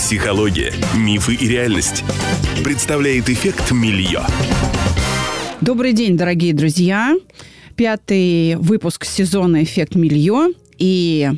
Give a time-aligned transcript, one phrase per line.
[0.00, 2.04] Психология, мифы и реальность.
[2.64, 4.22] Представляет эффект Мильё.
[5.60, 7.14] Добрый день, дорогие друзья.
[7.76, 10.54] Пятый выпуск сезона «Эффект Мильё».
[10.78, 11.30] И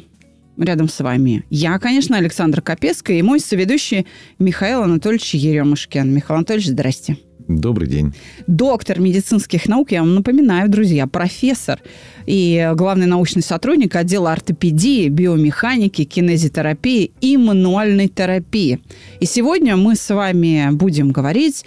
[0.56, 4.06] рядом с вами я, конечно, Александра Капецкая и мой соведущий
[4.38, 6.15] Михаил Анатольевич Еремушкин.
[6.15, 7.19] Михаил Анатольевич, здрасте.
[7.49, 8.15] Добрый день.
[8.47, 11.81] Доктор медицинских наук, я вам напоминаю, друзья, профессор
[12.26, 18.80] и главный научный сотрудник отдела ортопедии, биомеханики, кинезитерапии и мануальной терапии.
[19.21, 21.65] И сегодня мы с вами будем говорить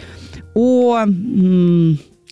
[0.53, 1.05] о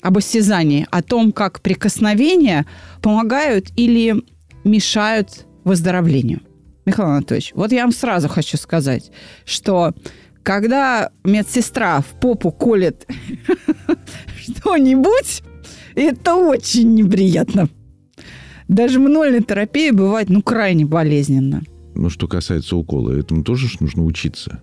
[0.03, 2.65] об осязании, о том, как прикосновения
[3.01, 4.21] помогают или
[4.65, 6.41] мешают выздоровлению.
[6.85, 9.11] Михаил Анатольевич, вот я вам сразу хочу сказать,
[9.45, 9.93] что
[10.43, 13.07] когда медсестра в попу колет
[14.37, 15.43] что-нибудь,
[15.95, 17.69] это очень неприятно.
[18.67, 21.61] Даже мануальная терапия бывает, ну, крайне болезненно.
[21.95, 24.61] Ну, что касается укола, этому тоже нужно учиться.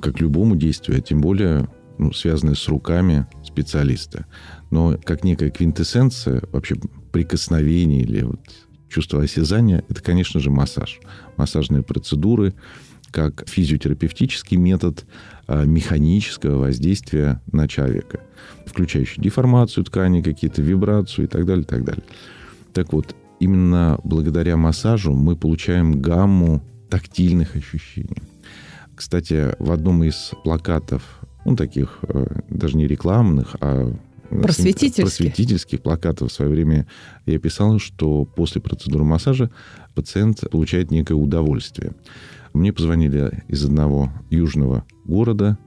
[0.00, 4.26] Как любому действию, а тем более ну, связанные с руками специалиста.
[4.70, 6.76] Но как некая квинтэссенция вообще
[7.12, 8.40] прикосновения или вот
[8.88, 11.00] чувство осязания, это, конечно же, массаж.
[11.36, 12.54] Массажные процедуры,
[13.14, 15.06] как физиотерапевтический метод
[15.46, 18.18] а, механического воздействия на человека,
[18.66, 22.02] включающий деформацию ткани, какие-то вибрацию и так далее, и так далее.
[22.72, 28.20] Так вот, именно благодаря массажу мы получаем гамму тактильных ощущений.
[28.96, 33.92] Кстати, в одном из плакатов, ну, таких э, даже не рекламных, а
[34.28, 35.04] просветительских.
[35.04, 36.88] просветительских плакатов в свое время
[37.26, 39.50] я писал, что после процедуры массажа
[39.94, 41.92] пациент получает некое удовольствие.
[42.54, 45.58] Мне позвонили из одного южного города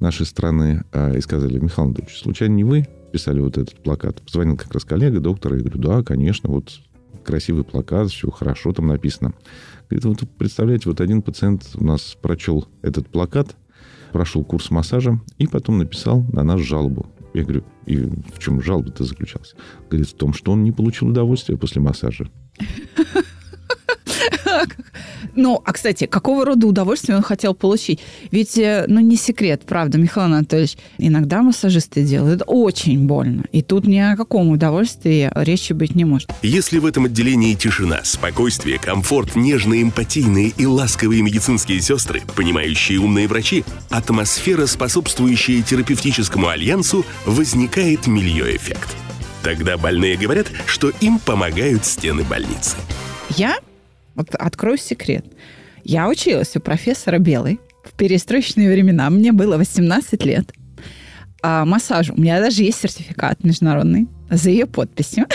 [0.00, 4.20] нашей страны а, и сказали, Михаил Анатольевич, случайно не вы писали вот этот плакат?
[4.20, 6.72] Позвонил как раз коллега, доктор, и говорю, да, конечно, вот
[7.24, 9.32] красивый плакат, все хорошо там написано.
[9.88, 13.56] Говорит, вот представляете, вот один пациент у нас прочел этот плакат,
[14.12, 17.06] прошел курс массажа и потом написал на нас жалобу.
[17.32, 19.54] Я говорю, и в чем жалоба-то заключалась?
[19.88, 22.28] Говорит, в том, что он не получил удовольствия после массажа.
[25.34, 28.00] Ну, а, кстати, какого рода удовольствие он хотел получить?
[28.30, 33.44] Ведь, э, ну, не секрет, правда, Михаил Анатольевич, иногда массажисты делают очень больно.
[33.52, 36.30] И тут ни о каком удовольствии речи быть не может.
[36.42, 43.28] Если в этом отделении тишина, спокойствие, комфорт, нежные, эмпатийные и ласковые медицинские сестры, понимающие умные
[43.28, 48.96] врачи, атмосфера, способствующая терапевтическому альянсу, возникает мильё-эффект.
[49.42, 52.76] Тогда больные говорят, что им помогают стены больницы.
[53.30, 53.56] Я
[54.20, 55.24] вот открою секрет.
[55.84, 59.10] Я училась у профессора Белой в перестроечные времена.
[59.10, 60.52] Мне было 18 лет.
[61.42, 62.14] А массажу.
[62.16, 65.26] У меня даже есть сертификат международный за ее подписью.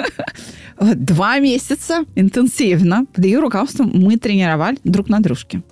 [0.80, 5.62] Два месяца интенсивно под ее руководством мы тренировали друг на дружке.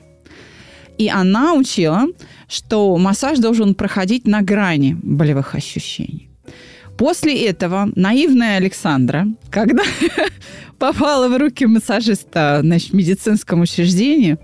[0.98, 2.06] И она учила,
[2.48, 6.31] что массаж должен проходить на грани болевых ощущений.
[7.02, 9.82] После этого наивная Александра, когда
[10.78, 14.38] попала в руки массажиста значит, в медицинском учреждении,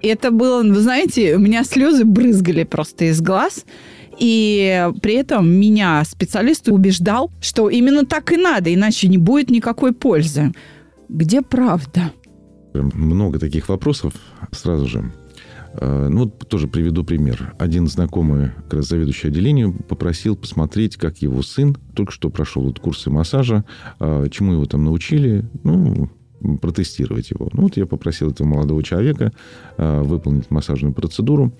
[0.00, 3.66] это было, вы знаете, у меня слезы брызгали просто из глаз.
[4.18, 9.92] И при этом меня специалист убеждал, что именно так и надо, иначе не будет никакой
[9.92, 10.54] пользы.
[11.10, 12.12] Где правда?
[12.72, 14.14] Много таких вопросов
[14.52, 15.12] сразу же.
[15.76, 17.54] Э, ну, вот тоже приведу пример.
[17.58, 22.78] Один знакомый, как раз заведующий отделением, попросил посмотреть, как его сын только что прошел вот
[22.78, 23.64] курсы массажа,
[23.98, 26.10] э, чему его там научили, ну,
[26.60, 27.48] протестировать его.
[27.52, 29.32] Ну, вот я попросил этого молодого человека
[29.76, 31.52] э, выполнить массажную процедуру.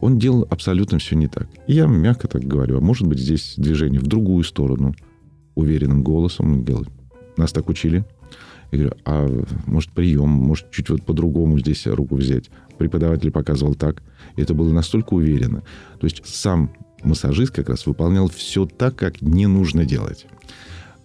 [0.00, 1.48] Он делал абсолютно все не так.
[1.68, 4.94] И я мягко так говорю, а может быть здесь движение в другую сторону,
[5.54, 6.88] уверенным голосом он делает.
[7.36, 8.04] Нас так учили.
[8.72, 12.50] Я говорю, а может прием, может чуть вот по-другому здесь руку взять
[12.82, 14.02] преподаватель показывал так.
[14.36, 15.62] И это было настолько уверенно.
[16.00, 16.72] То есть сам
[17.04, 20.26] массажист как раз выполнял все так, как не нужно делать.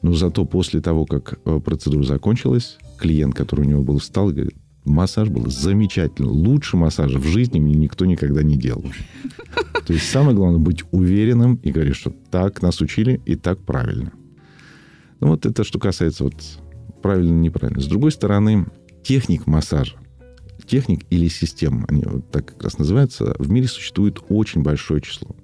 [0.01, 4.33] Но зато после того, как э, процедура закончилась, клиент, который у него был, встал и
[4.33, 6.29] говорит, массаж был замечательный.
[6.29, 8.85] Лучше массажа в жизни мне никто никогда не делал.
[9.85, 14.12] То есть самое главное быть уверенным и говорить, что так нас учили и так правильно.
[15.19, 16.35] Ну вот это что касается вот
[17.01, 17.81] правильно-неправильно.
[17.81, 18.65] С другой стороны,
[19.03, 19.95] техник массажа
[20.65, 25.36] техник или систем, они вот так как раз называются, в мире существует очень большое число.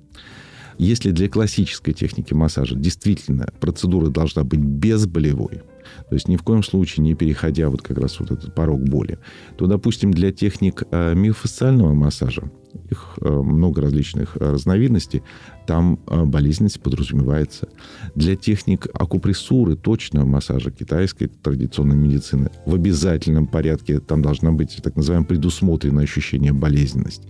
[0.77, 5.61] Если для классической техники массажа действительно процедура должна быть безболевой,
[6.09, 9.19] то есть ни в коем случае не переходя вот как раз вот этот порог боли,
[9.57, 12.49] то, допустим, для техник э, миофасциального массажа
[12.89, 15.23] их э, много различных разновидностей,
[15.65, 17.69] там болезненность подразумевается.
[18.15, 24.95] Для техник акупрессуры, точно массажа китайской традиционной медицины, в обязательном порядке там должна быть так
[24.95, 27.27] называемое предусмотренное ощущение болезненности.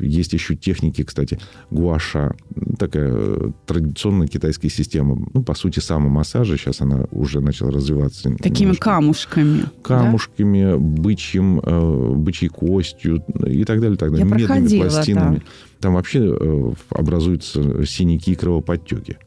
[0.00, 1.38] Есть еще техники, кстати,
[1.70, 2.34] гуаша,
[2.78, 5.26] такая э, традиционная китайская система.
[5.32, 6.56] Ну, по сути, самомассажа.
[6.56, 8.34] Сейчас она уже начала развиваться.
[8.36, 8.84] Такими немножко.
[8.84, 9.64] камушками.
[9.82, 10.76] Камушками, да?
[10.76, 13.96] бычьим, э, бычьей костью и так далее.
[13.96, 14.26] Так далее.
[14.28, 15.36] Я Медными пластинами.
[15.36, 15.42] Да.
[15.80, 19.18] Там вообще э, образуются синяки и кровоподтеки.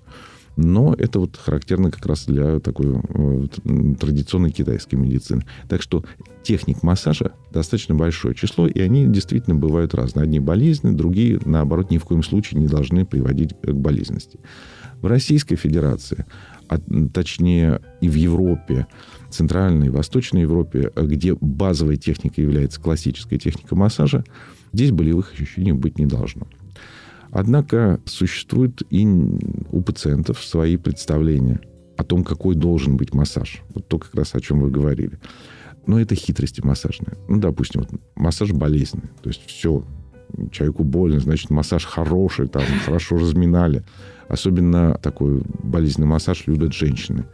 [0.55, 3.45] Но это вот характерно как раз для такой э,
[3.99, 5.45] традиционной китайской медицины.
[5.67, 6.05] Так что
[6.43, 10.23] техник массажа достаточно большое число, и они действительно бывают разные.
[10.23, 14.39] Одни болезненные, другие, наоборот, ни в коем случае не должны приводить к болезненности.
[15.01, 16.25] В Российской Федерации,
[16.67, 16.79] а
[17.13, 18.87] точнее и в Европе,
[19.29, 24.23] Центральной и Восточной Европе, где базовой техникой является классическая техника массажа,
[24.71, 26.47] здесь болевых ощущений быть не должно.
[27.35, 31.59] Однако существуют и у пациентов свои представления
[31.97, 33.61] о том, какой должен быть массаж.
[33.73, 35.19] Вот то, как раз о чем вы говорили.
[35.85, 37.17] Но это хитрости массажные.
[37.27, 39.09] Ну, допустим, вот массаж болезненный.
[39.21, 39.83] То есть все,
[40.49, 43.83] человеку больно, значит, массаж хороший, там, хорошо разминали.
[44.29, 47.25] Особенно такой болезненный массаж любят женщины.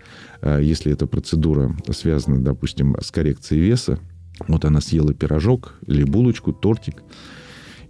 [0.42, 4.00] А если эта процедура связана, допустим, с коррекцией веса,
[4.48, 7.04] вот она съела пирожок или булочку, тортик,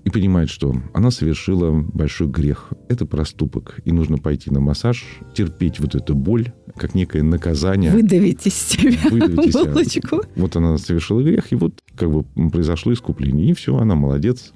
[0.04, 2.74] и понимает, что она совершила большой грех.
[2.90, 3.80] Это проступок.
[3.86, 7.92] И нужно пойти на массаж, терпеть вот эту боль, как некое наказание.
[7.92, 9.54] Выдавить из себя выдавить из
[9.92, 10.20] себя.
[10.36, 13.50] Вот она совершила грех, и вот как бы произошло искупление.
[13.50, 14.54] И все, она молодец.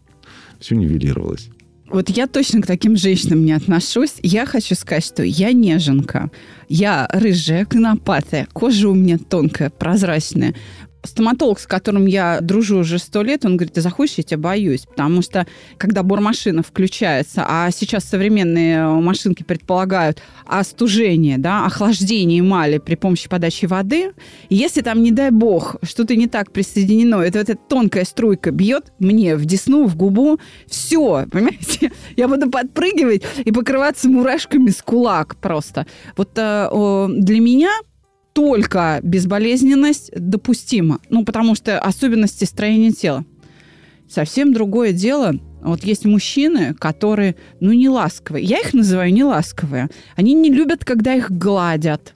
[0.59, 1.49] Все нивелировалось.
[1.87, 4.15] Вот я точно к таким женщинам не отношусь.
[4.23, 6.31] Я хочу сказать, что я неженка.
[6.67, 10.55] Я рыжая, конопатая, кожа у меня тонкая, прозрачная
[11.05, 14.85] стоматолог, с которым я дружу уже сто лет, он говорит, ты заходишь, я тебя боюсь,
[14.85, 15.45] потому что
[15.77, 23.65] когда бормашина включается, а сейчас современные машинки предполагают остужение, да, охлаждение эмали при помощи подачи
[23.65, 24.11] воды,
[24.49, 28.91] если там, не дай бог, что-то не так присоединено, это вот эта тонкая струйка бьет
[28.99, 35.35] мне в десну, в губу, все, понимаете, я буду подпрыгивать и покрываться мурашками с кулак
[35.37, 35.87] просто.
[36.17, 37.71] Вот э, для меня
[38.35, 40.99] только безболезненность допустима.
[41.09, 43.23] Ну, потому что особенности строения тела.
[44.09, 45.35] Совсем другое дело.
[45.61, 48.43] Вот есть мужчины, которые, ну, не ласковые.
[48.43, 49.89] Я их называю не ласковые.
[50.17, 52.14] Они не любят, когда их гладят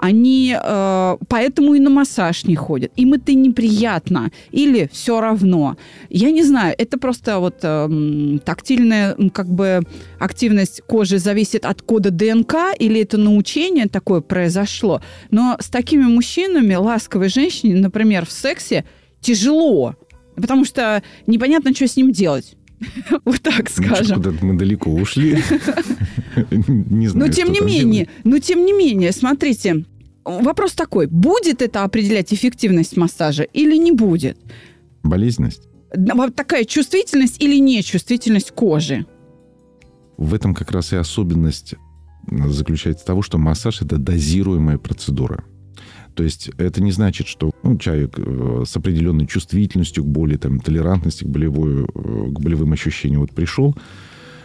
[0.00, 2.90] они э, поэтому и на массаж не ходят.
[2.96, 5.76] Им это неприятно или все равно.
[6.08, 9.82] Я не знаю, это просто вот э, тактильная как бы
[10.18, 15.02] активность кожи зависит от кода ДНК или это научение такое произошло.
[15.30, 18.86] Но с такими мужчинами ласковой женщине, например, в сексе
[19.20, 19.96] тяжело,
[20.34, 22.56] потому что непонятно, что с ним делать.
[23.24, 24.16] Вот так скажем.
[24.22, 25.32] Куда-то мы далеко ушли.
[26.50, 29.84] Не знаю, Но тем не менее, но тем не менее, смотрите,
[30.24, 34.38] вопрос такой, будет это определять эффективность массажа или не будет?
[35.02, 35.68] Болезненность?
[36.36, 39.06] Такая чувствительность или нечувствительность кожи?
[40.16, 41.74] В этом как раз и особенность
[42.30, 45.44] заключается в того, что массаж– это дозируемая процедура.
[46.14, 50.60] То есть это не значит, что ну, человек э, с определенной чувствительностью к боли, там,
[50.60, 53.74] толерантности к, болевой, э, к болевым ощущениям вот пришел,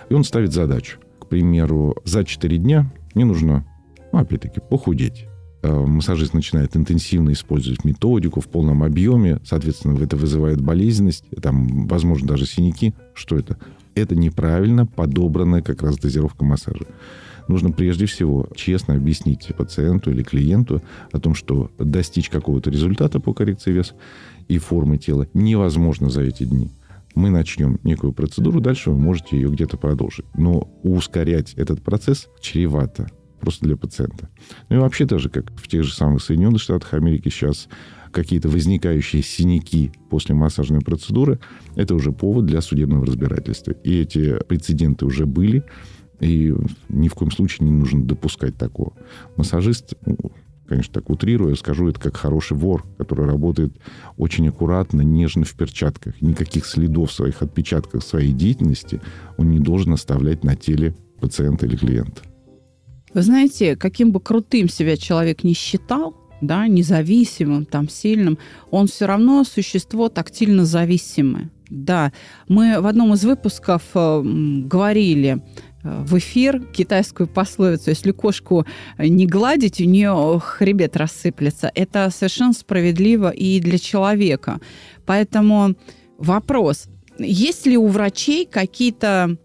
[0.10, 1.00] и он ставит задачу.
[1.20, 3.66] К примеру, за 4 дня мне нужно,
[4.12, 5.26] ну, опять-таки, похудеть.
[5.64, 12.28] Э, массажист начинает интенсивно использовать методику в полном объеме, соответственно, это вызывает болезненность, там, возможно,
[12.28, 12.94] даже синяки.
[13.14, 13.58] Что это?
[13.96, 16.86] Это неправильно подобранная как раз дозировка массажа
[17.48, 23.34] нужно прежде всего честно объяснить пациенту или клиенту о том, что достичь какого-то результата по
[23.34, 23.94] коррекции веса
[24.48, 26.72] и формы тела невозможно за эти дни.
[27.16, 30.26] Мы начнем некую процедуру, дальше вы можете ее где-то продолжить.
[30.36, 33.08] Но ускорять этот процесс чревато
[33.40, 34.30] просто для пациента.
[34.70, 37.70] Ну и вообще даже, как в тех же самых Соединенных Штатах Америки сейчас
[38.12, 41.40] какие-то возникающие синяки после массажной процедуры,
[41.76, 43.72] это уже повод для судебного разбирательства.
[43.72, 45.64] И эти прецеденты уже были.
[46.20, 46.54] И
[46.90, 48.94] ни в коем случае не нужно допускать такого.
[49.36, 50.18] Массажист, ну,
[50.68, 53.74] конечно, так утрируя, скажу, это как хороший вор, который работает
[54.18, 56.22] очень аккуратно, нежно в перчатках.
[56.22, 59.02] Никаких следов своих отпечатков своей деятельности
[59.38, 62.22] он не должен оставлять на теле пациента или клиента.
[63.14, 68.38] Вы знаете, каким бы крутым себя человек не считал, да, независимым, там, сильным,
[68.72, 71.50] он все равно существо тактильно зависимое.
[71.70, 72.12] Да,
[72.48, 74.22] мы в одном из выпусков э,
[74.66, 75.42] говорили
[75.86, 78.66] в эфир китайскую пословицу, если кошку
[78.98, 81.72] не гладить, у нее хребет рассыплется.
[81.76, 84.60] Это совершенно справедливо и для человека.
[85.06, 85.76] Поэтому
[86.18, 86.88] вопрос,
[87.20, 89.38] есть ли у врачей какие-то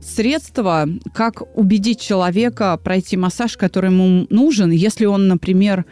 [0.00, 5.84] средства, как убедить человека пройти массаж, который ему нужен, если он, например,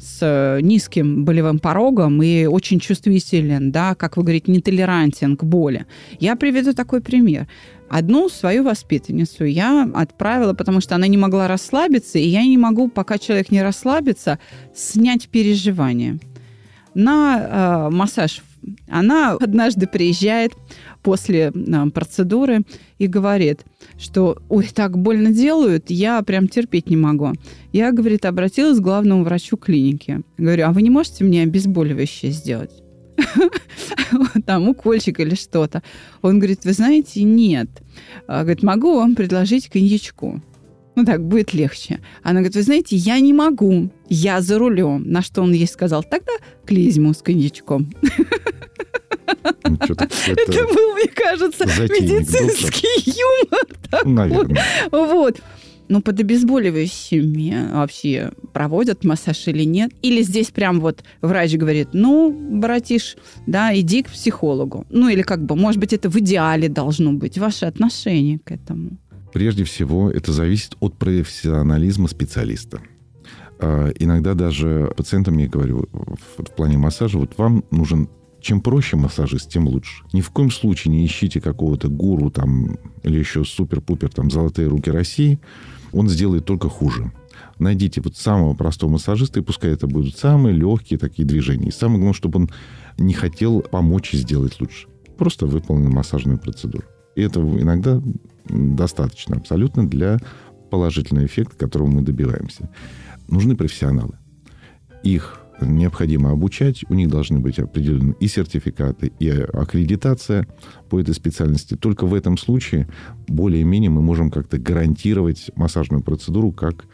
[0.00, 5.86] с низким болевым порогом и очень чувствителен, да, как вы говорите, нетолерантен к боли.
[6.18, 7.46] Я приведу такой пример.
[7.88, 12.88] Одну свою воспитанницу я отправила, потому что она не могла расслабиться, и я не могу,
[12.88, 14.38] пока человек не расслабится,
[14.74, 16.18] снять переживания.
[16.94, 18.42] На э, массаж
[18.88, 20.52] она однажды приезжает
[21.06, 22.62] после э, процедуры
[22.98, 23.64] и говорит,
[23.96, 27.32] что «Ой, так больно делают, я прям терпеть не могу».
[27.72, 30.22] Я, говорит, обратилась к главному врачу клиники.
[30.36, 32.72] Говорю, а вы не можете мне обезболивающее сделать?
[34.46, 35.84] Там укольчик или что-то.
[36.22, 37.68] Он говорит, вы знаете, нет.
[38.26, 40.42] А, говорит, могу вам предложить коньячку.
[40.96, 42.00] Ну так, будет легче.
[42.24, 45.04] Она говорит, вы знаете, я не могу, я за рулем.
[45.06, 46.32] На что он ей сказал, тогда
[46.64, 47.92] клизму с коньячком.
[49.64, 54.04] Ну, это был, мне кажется, медицинский юмор.
[54.04, 54.62] Наверное.
[54.90, 55.40] Вот.
[55.88, 59.92] Ну, под обезболивающими вообще проводят массаж или нет?
[60.02, 63.16] Или здесь прям вот врач говорит, ну, братиш,
[63.46, 64.84] да, иди к психологу.
[64.90, 68.98] Ну, или как бы, может быть, это в идеале должно быть, ваше отношение к этому.
[69.32, 72.80] Прежде всего, это зависит от профессионализма специалиста.
[73.58, 78.08] А, иногда даже пациентам я говорю в плане массажа, вот вам нужен
[78.46, 80.04] чем проще массажист, тем лучше.
[80.12, 84.88] Ни в коем случае не ищите какого-то гуру там или еще супер-пупер там золотые руки
[84.88, 85.40] России.
[85.92, 87.10] Он сделает только хуже.
[87.58, 91.68] Найдите вот самого простого массажиста, и пускай это будут самые легкие такие движения.
[91.68, 92.50] И самое главное, чтобы он
[92.98, 94.86] не хотел помочь и сделать лучше.
[95.18, 96.84] Просто выполнил массажную процедуру.
[97.16, 98.00] И этого иногда
[98.44, 100.18] достаточно абсолютно для
[100.70, 102.70] положительного эффекта, которого мы добиваемся.
[103.26, 104.18] Нужны профессионалы.
[105.02, 110.46] Их необходимо обучать, у них должны быть определены и сертификаты, и аккредитация
[110.88, 111.76] по этой специальности.
[111.76, 112.88] Только в этом случае
[113.28, 116.86] более-менее мы можем как-то гарантировать массажную процедуру как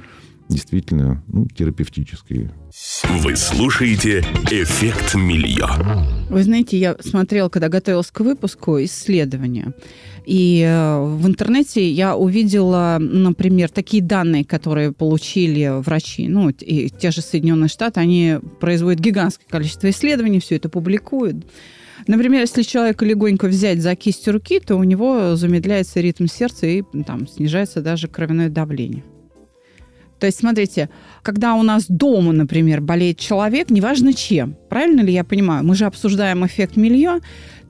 [0.49, 2.53] действительно ну, терапевтические.
[3.21, 4.21] Вы слушаете
[4.51, 5.69] «Эффект Мильё».
[6.31, 9.75] Вы знаете, я смотрела, когда готовилась к выпуску, исследования.
[10.25, 16.29] И э, в интернете я увидела, например, такие данные, которые получили врачи.
[16.29, 21.45] Ну, и те же Соединенные Штаты, они производят гигантское количество исследований, все это публикуют.
[22.07, 26.83] Например, если человека легонько взять за кисть руки, то у него замедляется ритм сердца и
[27.07, 29.05] там снижается даже кровяное давление.
[30.23, 30.89] То есть, смотрите,
[31.25, 35.85] когда у нас дома, например, болеет человек, неважно чем, правильно ли я понимаю, мы же
[35.85, 37.19] обсуждаем эффект милье,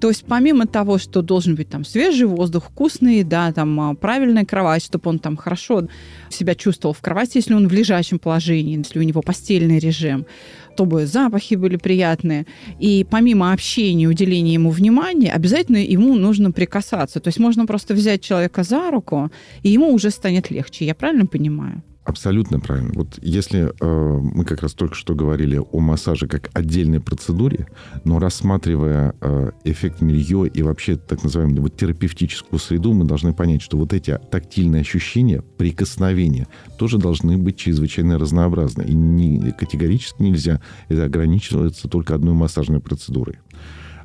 [0.02, 4.44] то есть помимо того, что должен быть там свежий воздух, вкусная еда, там а, правильная
[4.44, 5.88] кровать, чтобы он там хорошо
[6.28, 10.26] себя чувствовал в кровати, если он в лежачем положении, если у него постельный режим,
[10.74, 12.44] чтобы запахи были приятные.
[12.78, 17.18] И помимо общения, уделения ему внимания, обязательно ему нужно прикасаться.
[17.18, 19.30] То есть можно просто взять человека за руку,
[19.62, 20.84] и ему уже станет легче.
[20.84, 21.82] Я правильно понимаю?
[22.04, 22.90] Абсолютно правильно.
[22.94, 27.68] Вот если э, мы как раз только что говорили о массаже как отдельной процедуре,
[28.02, 33.62] но рассматривая э, эффект милье и вообще так называемую вот, терапевтическую среду, мы должны понять,
[33.62, 38.82] что вот эти тактильные ощущения, прикосновения тоже должны быть чрезвычайно разнообразны.
[38.82, 43.38] И не, категорически нельзя это ограничиваться только одной массажной процедурой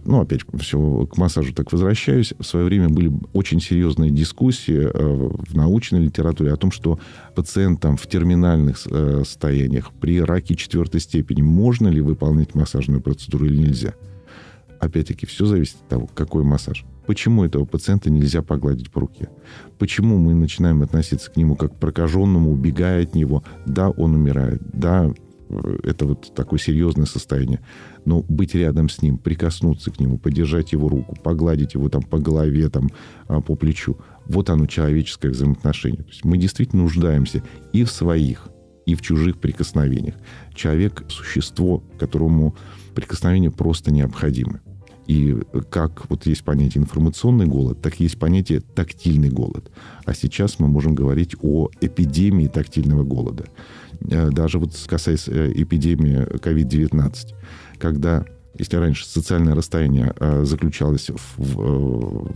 [0.07, 4.89] ну, опять все к массажу так возвращаюсь, в свое время были очень серьезные дискуссии э,
[4.93, 6.97] в научной литературе о том, что
[7.35, 13.57] пациентам в терминальных э, состояниях при раке четвертой степени можно ли выполнять массажную процедуру или
[13.57, 13.95] нельзя.
[14.79, 16.85] Опять-таки, все зависит от того, какой массаж.
[17.05, 19.29] Почему этого пациента нельзя погладить по руке?
[19.77, 23.43] Почему мы начинаем относиться к нему как к прокаженному, убегая от него?
[23.65, 24.61] Да, он умирает.
[24.73, 25.11] Да,
[25.83, 27.61] это вот такое серьезное состояние.
[28.05, 32.19] Но быть рядом с ним, прикоснуться к нему, подержать его руку, погладить его там по
[32.19, 32.89] голове, там,
[33.27, 36.03] а, по плечу, вот оно человеческое взаимоотношение.
[36.03, 38.49] То есть мы действительно нуждаемся и в своих,
[38.85, 40.15] и в чужих прикосновениях.
[40.53, 42.55] Человек– существо, которому
[42.95, 44.61] прикосновение просто необходимо.
[45.07, 45.37] И
[45.69, 49.71] как вот есть понятие информационный голод, так есть понятие тактильный голод.
[50.05, 53.45] А сейчас мы можем говорить о эпидемии тактильного голода.
[54.09, 57.33] Э, даже вот касаясь э, эпидемии COVID-19,
[57.77, 58.25] когда
[58.59, 62.31] если раньше социальное расстояние э, заключалось в, в,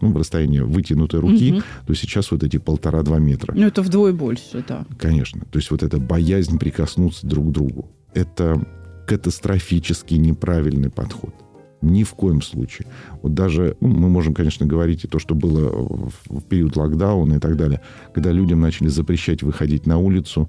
[0.00, 1.62] ну, в расстоянии вытянутой руки, угу.
[1.86, 3.52] то сейчас вот эти полтора-два метра.
[3.54, 4.86] Ну, это вдвое больше, да.
[4.98, 5.42] Конечно.
[5.50, 7.90] То есть вот эта боязнь прикоснуться друг к другу.
[8.14, 8.64] Это
[9.06, 11.34] катастрофически неправильный подход.
[11.82, 12.88] Ни в коем случае.
[13.22, 17.34] Вот даже, ну, мы можем, конечно, говорить и то, что было в, в период локдауна
[17.34, 17.80] и так далее,
[18.14, 20.48] когда людям начали запрещать выходить на улицу,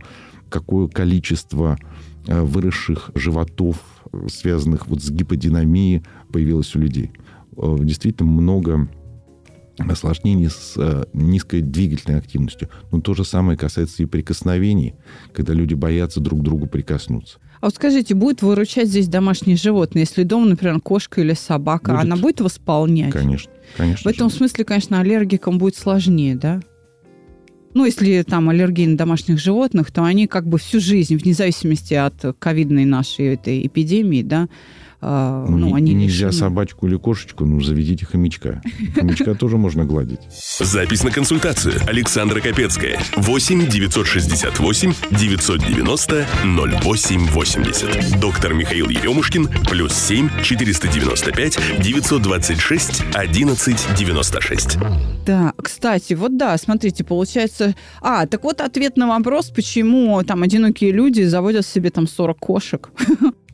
[0.50, 1.78] какое количество
[2.28, 3.78] э, выросших животов,
[4.28, 7.12] связанных вот с гиподинамией, появилось у людей.
[7.58, 8.88] э, действительно много
[9.78, 12.70] осложнений с э, низкой двигательной активностью.
[12.92, 14.96] Но то же самое касается и прикосновений,
[15.34, 17.40] когда люди боятся друг к другу прикоснуться.
[17.60, 22.04] А вот скажите, будет выручать здесь домашнее животное, если дома, например, кошка или собака, Будет.
[22.04, 23.12] она будет восполнять?
[23.12, 24.10] Конечно, конечно.
[24.10, 26.62] В этом смысле, конечно, аллергикам будет сложнее, да?
[27.78, 31.94] Ну, если там аллергии на домашних животных, то они как бы всю жизнь, вне зависимости
[31.94, 34.48] от ковидной нашей этой эпидемии, да,
[35.00, 36.40] а, Ну, ну, они нельзя лишены.
[36.40, 38.62] собачку или кошечку, ну, заведите хомячка.
[38.96, 40.20] Хомячка тоже можно гладить.
[40.60, 41.76] Запись на консультацию.
[41.88, 43.00] Александра Капецкая.
[43.16, 48.20] 8 968 990 0880.
[48.20, 49.48] Доктор Михаил Еремушкин.
[49.70, 54.78] Плюс 7 495 926 11 96.
[55.26, 57.76] Да, кстати, вот да, смотрите, получается...
[58.02, 62.90] А, так вот ответ на вопрос, почему там одинокие люди заводят себе там 40 кошек.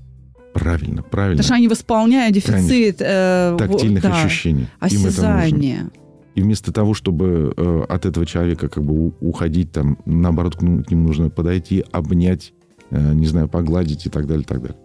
[0.54, 1.38] Правильно, правильно.
[1.38, 2.98] Потому что они восполняют дефицит...
[3.00, 4.68] э, Тактильных да, ощущений.
[4.80, 5.90] Осязания.
[6.36, 10.62] И вместо того, чтобы э, от этого человека как бы уходить, там, наоборот, к к
[10.64, 12.54] нему нужно подойти, обнять,
[12.90, 14.78] э, не знаю, погладить и так далее, так далее.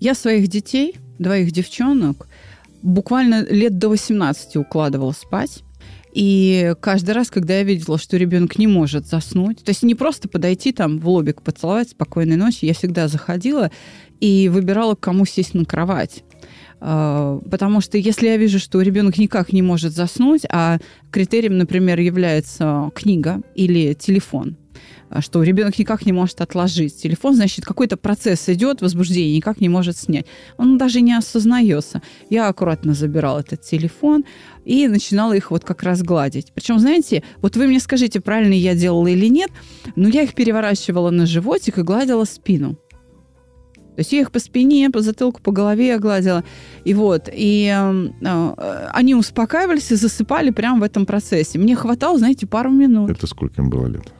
[0.00, 2.26] Я своих детей, двоих девчонок,
[2.82, 5.62] буквально лет до 18 укладывала спать.
[6.14, 10.28] И каждый раз, когда я видела, что ребенок не может заснуть, то есть не просто
[10.28, 13.72] подойти там в лобик поцеловать спокойной ночи, я всегда заходила
[14.20, 16.24] и выбирала, к кому сесть на кровать.
[16.80, 20.78] А, Потому что если я вижу, что ребенок никак не может заснуть, а
[21.10, 24.56] критерием, например, является книга или телефон,
[25.08, 29.68] а, что ребенок никак не может отложить телефон, значит, какой-то процесс идет, возбуждение никак не
[29.68, 30.26] может снять.
[30.56, 32.02] Он даже не осознается.
[32.30, 34.24] Я аккуратно забирала этот телефон
[34.64, 36.52] и начинала их вот как раз гладить.
[36.52, 39.50] Причем, знаете, вот вы мне скажите, правильно я делала или нет,
[39.96, 42.76] но я их переворачивала на животик и гладила спину.
[43.94, 46.42] То есть я их по спине, по затылку, по голове гладила.
[46.84, 51.58] И вот, и э, э, они успокаивались и засыпали прямо в этом процессе.
[51.58, 53.10] Мне хватало, знаете, пару минут.
[53.10, 54.12] Это сколько им было лет?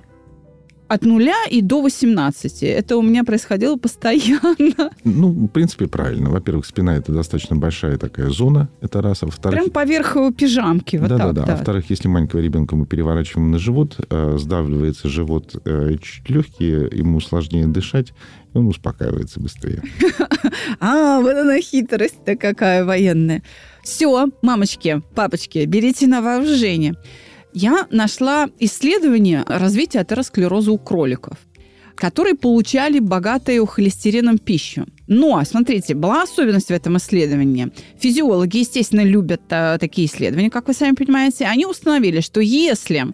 [0.86, 2.62] От нуля и до 18.
[2.62, 4.90] Это у меня происходило постоянно.
[5.04, 6.30] Ну, в принципе, правильно.
[6.30, 9.22] Во-первых, спина– это достаточно большая такая зона, это раз.
[9.22, 10.96] А во-вторых, Прям поверх его пижамки.
[10.96, 11.46] Вот да, так, да, да.
[11.46, 11.52] да.
[11.52, 16.90] А во-вторых, если маленького ребенка мы переворачиваем на живот, э, сдавливается живот э, чуть легкие,
[16.92, 18.12] ему сложнее дышать,
[18.52, 19.82] и он успокаивается быстрее.
[20.80, 23.42] А, вот она хитрость-то какая военная.
[23.82, 26.94] Все, мамочки, папочки, берите на вооружение.
[27.56, 31.38] Я нашла исследование развития атеросклероза у кроликов,
[31.94, 34.86] которые получали богатую холестерином пищу.
[35.06, 37.70] Но, смотрите, была особенность в этом исследовании.
[37.96, 41.44] Физиологи, естественно, любят а, такие исследования, как вы сами понимаете.
[41.44, 43.06] Они установили, что если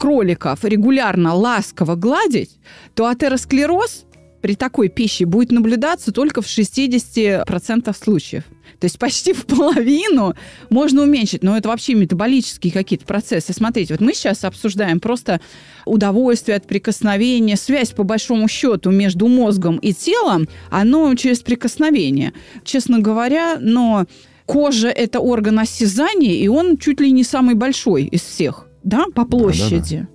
[0.00, 2.58] кроликов регулярно ласково гладить,
[2.96, 4.05] то атеросклероз
[4.46, 8.44] при такой пище будет наблюдаться только в 60% случаев.
[8.78, 10.34] То есть почти в половину
[10.70, 11.42] можно уменьшить.
[11.42, 13.52] Но это вообще метаболические какие-то процессы.
[13.52, 15.40] Смотрите, вот мы сейчас обсуждаем просто
[15.84, 22.32] удовольствие от прикосновения, связь по большому счету между мозгом и телом, оно через прикосновение.
[22.62, 24.06] Честно говоря, но
[24.44, 29.24] кожа– это орган осязания, и он чуть ли не самый большой из всех, да, по
[29.24, 30.06] площади.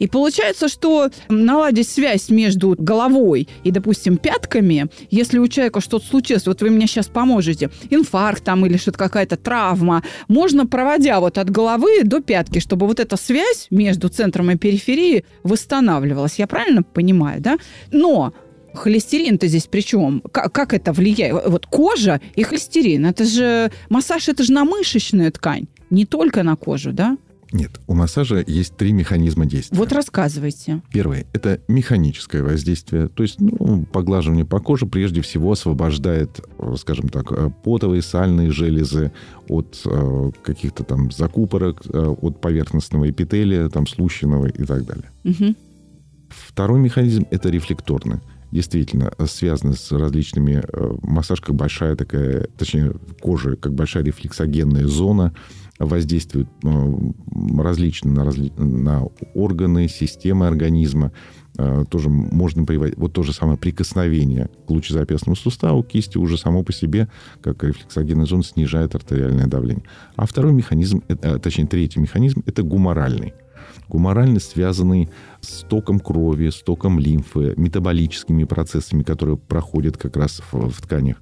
[0.00, 6.46] И получается, что наладить связь между головой и, допустим, пятками, если у человека что-то случилось,
[6.46, 11.50] вот вы мне сейчас поможете, инфаркт там или что-то какая-то травма, можно, проводя вот от
[11.50, 16.38] головы до пятки, чтобы вот эта связь между центром и периферией восстанавливалась.
[16.38, 17.58] Я правильно понимаю, да?
[17.92, 18.32] Но
[18.72, 20.22] Холестерин-то здесь при чем?
[20.32, 21.46] Как, это влияет?
[21.46, 23.04] Вот кожа и холестерин.
[23.04, 27.18] Это же массаж, это же на мышечную ткань, не только на кожу, да?
[27.52, 29.76] Нет, у массажа есть три механизма действия.
[29.76, 30.82] Вот рассказывайте.
[30.92, 33.08] Первое– это механическое воздействие.
[33.08, 38.52] То есть ну, поглаживание по коже прежде всего освобождает, э, скажем так, э, потовые сальные
[38.52, 39.10] железы
[39.48, 45.10] от э, каких-то там закупорок, э, от поверхностного эпителия, там, слущенного и так далее.
[45.24, 45.56] Мгм.
[46.28, 48.20] Второй механизм– это рефлекторный.
[48.52, 50.62] Действительно, э, связано с различными...
[51.02, 55.32] Массаж как большая такая, точнее, кожа как большая рефлексогенная зона,
[55.80, 56.94] воздействует э,
[57.58, 61.12] различно на, разли- на органы, системы организма.
[61.58, 62.98] Э, Тоже можно приводить...
[62.98, 67.08] Вот то же самое прикосновение к лучезапястному суставу, кисти уже само по себе,
[67.40, 69.84] как рефлексогенная зона, снижает артериальное давление.
[70.16, 73.34] А второй механизм, э, точнее, третий механизм– это гуморальный
[73.88, 80.70] гуморально связанный с током крови, с током лимфы, метаболическими процессами, которые проходят как раз в,
[80.70, 81.16] в тканях.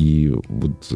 [0.00, 0.86] И вот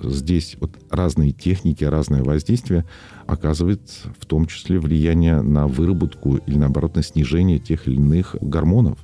[0.00, 2.84] здесь вот разные техники, разное воздействие
[3.26, 3.80] оказывает
[4.16, 9.00] в том числе влияние на выработку или, наоборот, на снижение тех или иных гормонов.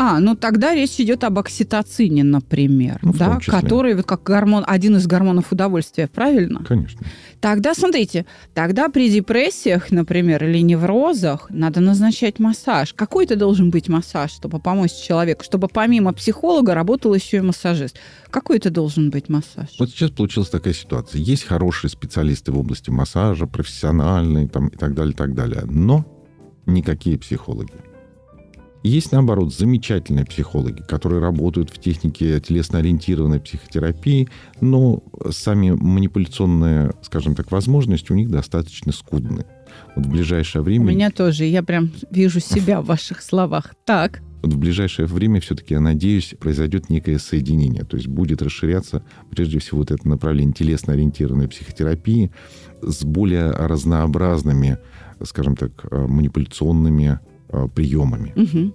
[0.00, 4.94] А, ну тогда речь идет об окситоцине, например, Ну, да, который вот как гормон, один
[4.94, 6.62] из гормонов удовольствия, правильно?
[6.64, 7.04] Конечно.
[7.40, 12.94] Тогда, смотрите, тогда при депрессиях, например, или неврозах надо назначать массаж.
[12.94, 17.98] Какой это должен быть массаж, чтобы помочь человеку, чтобы помимо психолога работал еще и массажист?
[18.30, 19.66] Какой это должен быть массаж?
[19.80, 21.20] Вот сейчас получилась такая ситуация.
[21.20, 25.62] Есть хорошие специалисты в области массажа, профессиональные там, и так далее, и так далее.
[25.64, 26.04] Но
[26.66, 27.87] никакие психологи.
[28.84, 34.28] Есть, наоборот, замечательные психологи, которые работают в технике телесно-ориентированной психотерапии,
[34.60, 39.44] но сами манипуляционные, скажем так, возможности у них достаточно скудны.
[39.96, 40.86] Вот в ближайшее У время...
[40.92, 43.74] меня тоже, я прям вижу себя в ваших словах.
[43.84, 47.84] Так, Вот в ближайшее время все-таки, я надеюсь, произойдет некое соединение.
[47.84, 52.30] То есть будет расширяться, прежде всего, вот это направление телесно-ориентированной психотерапии
[52.80, 54.78] с более разнообразными,
[55.24, 57.18] скажем так, э, манипуляционными
[57.74, 58.32] приемами.
[58.36, 58.74] Мгм.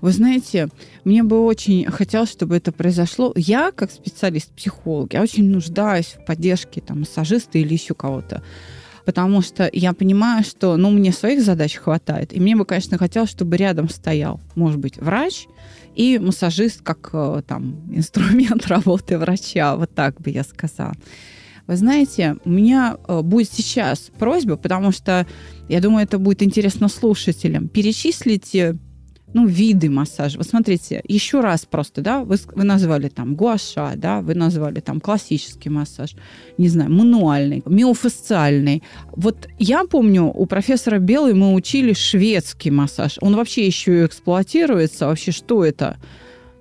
[0.00, 0.68] Вы знаете,
[1.04, 3.32] мне бы очень хотелось, чтобы это произошло.
[3.36, 8.42] Я, как специалист-психолог, я очень нуждаюсь в поддержке там, массажиста или еще кого-то.
[9.04, 12.32] Потому что я понимаю, что ну, мне своих задач хватает.
[12.32, 15.46] И мне бы, конечно, хотелось, чтобы рядом стоял, может быть, врач
[15.94, 19.76] и массажист как э, там инструмент работы врача.
[19.76, 20.94] Вот так бы я сказала.
[21.68, 25.26] Вы знаете, у меня э, будет сейчас просьба, потому что
[25.68, 27.68] я думаю, это будет интересно слушателям.
[27.68, 28.78] Перечислите
[29.34, 30.38] ну, виды массажа.
[30.38, 34.98] Вот смотрите, еще раз просто, да, вы, вы назвали там гуаша, да, вы назвали там
[34.98, 36.16] классический массаж,
[36.56, 38.82] не знаю, мануальный, миофасциальный.
[39.12, 43.18] Вот я помню, у профессора Белой мы учили шведский массаж.
[43.20, 45.06] Он вообще еще эксплуатируется.
[45.06, 45.98] Вообще, что это?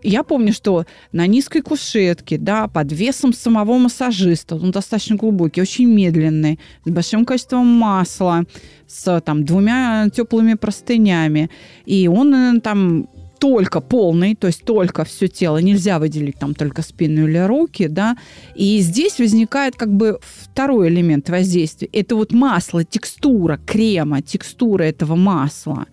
[0.07, 5.85] Я помню, что на низкой кушетке, да, под весом самого массажиста, он достаточно глубокий, очень
[5.85, 8.45] медленный, с большим количеством масла,
[8.87, 11.49] с там двумя теплыми простынями.
[11.85, 16.83] И он э, там только полный, то есть только все тело, нельзя выделить там только
[16.83, 18.15] спину или руки, да.
[18.55, 21.89] И здесь возникает как бы второй элемент воздействия.
[21.91, 25.85] Это вот масло, текстура крема, текстура этого масла.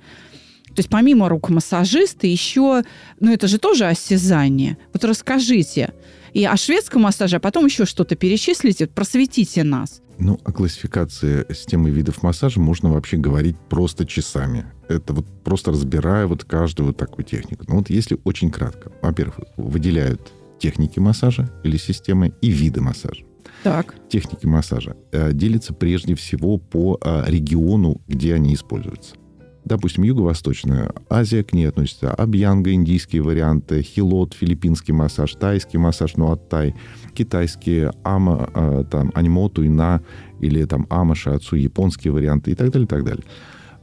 [0.75, 2.83] То есть помимо рук массажиста еще,
[3.21, 4.77] ну это же тоже осязание.
[4.93, 5.93] Вот расскажите
[6.35, 10.03] и о шведском массаже, а потом еще что-то перечислите, просветите нас.
[10.19, 14.67] Ну, о классификации системы видов массажа можно вообще говорить просто часами.
[14.89, 17.65] Это вот просто разбирая вот каждую вот такую технику.
[17.69, 18.93] Ну вот если очень кратко.
[19.01, 23.25] Во-первых, выделяют техники массажа или системы и виды массажа.
[23.63, 23.95] Так.
[24.09, 29.17] Техники массажа э, делятся прежде всего по э, региону, где они используются.
[29.65, 36.75] Допустим, Юго-Восточная Азия, к ней относятся абьянга, индийские варианты, хилот, филиппинский массаж, тайский массаж, нуаттай,
[37.15, 40.03] китайские ама, э, там, анимо, туйна
[40.41, 43.25] или там ама, шиацу, японские варианты и так далее, и так далее.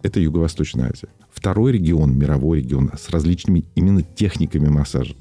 [0.04, 1.10] Это Юго-Восточная Азия.
[1.34, 5.16] Второй регион, мировой регион, с различными именно техниками массажа.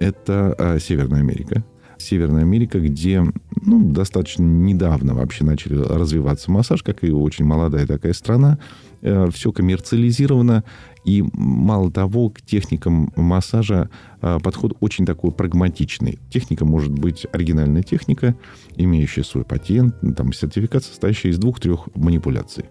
[0.00, 1.64] Это э, Северная Америка.
[1.98, 3.24] Северная Америка, где
[3.66, 8.58] ну, достаточно недавно вообще начали развиваться массаж, как и очень молодая такая страна.
[9.00, 10.64] Э, все коммерциализировано.
[11.04, 13.90] И мало того, к техникам массажа
[14.22, 16.18] э, подход очень такой прагматичный.
[16.30, 18.34] Техника может быть оригинальная техника,
[18.76, 22.64] имеющая свой патент, там, сертификат, состоящий из двух-трех манипуляций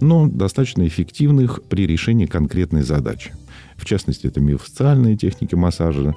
[0.00, 3.32] но достаточно эффективных при решении конкретной задачи.
[3.76, 6.14] В частности, это миофасциальные техники массажа,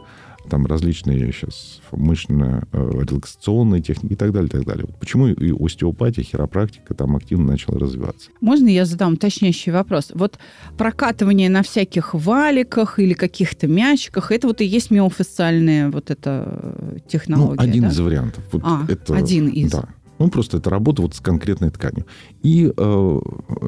[0.49, 4.85] там различные сейчас мышечно-релаксационные техники и так далее, так далее.
[4.85, 8.31] Вот почему и остеопатия, хиропрактика там активно начала развиваться.
[8.41, 10.11] Можно я задам уточняющий вопрос?
[10.13, 10.39] Вот
[10.77, 16.97] прокатывание на всяких валиках или каких-то мячиках, это вот и есть миофасциальная вот эта э,
[17.07, 17.89] технология, ну, один да?
[17.89, 18.43] из вариантов.
[18.51, 19.71] Вот А, это, один из.
[19.71, 19.89] Да.
[20.17, 22.05] Ну, просто это работа вот с конкретной тканью.
[22.43, 23.19] И э,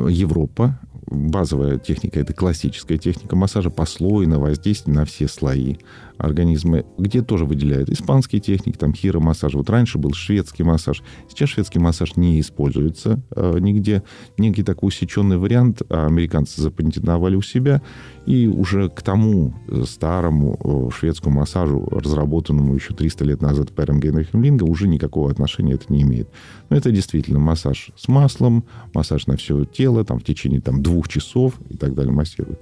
[0.09, 0.79] Европа,
[1.11, 5.77] базовая техника, это классическая техника массажа послойно, воздействие на все слои
[6.21, 9.53] организма, где тоже выделяют испанские техники, там хиромассаж.
[9.53, 11.03] Вот раньше был шведский массаж.
[11.29, 14.03] Сейчас шведский массаж не используется э, нигде.
[14.37, 17.81] Некий такой усеченный вариант а американцы запатентовали у себя.
[18.25, 23.99] И уже к тому э, старому э, шведскому массажу, разработанному еще 300 лет назад Пером
[23.99, 26.29] Генрихом Линга, уже никакого отношения это не имеет.
[26.69, 31.07] Но это действительно массаж с маслом, массаж на все тело, там в течение там, двух
[31.07, 32.59] часов и так далее массирует.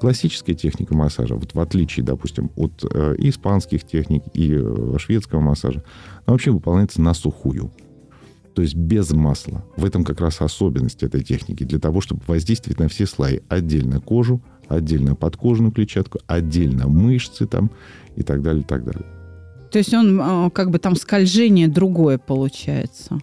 [0.00, 5.82] Классическая техника массажа, вот в отличие, допустим, от э, испанских техник и э, шведского массажа,
[6.26, 7.72] она вообще выполняется на сухую.
[8.54, 9.64] То есть без масла.
[9.76, 11.64] В этом как раз особенность этой техники.
[11.64, 13.40] Для того, чтобы воздействовать на все слои.
[13.48, 17.70] Отдельно кожу, отдельно подкожную клетчатку, отдельно мышцы там
[18.14, 19.06] и так далее, и так далее.
[19.72, 23.18] То есть он э, как бы там скольжение другое получается.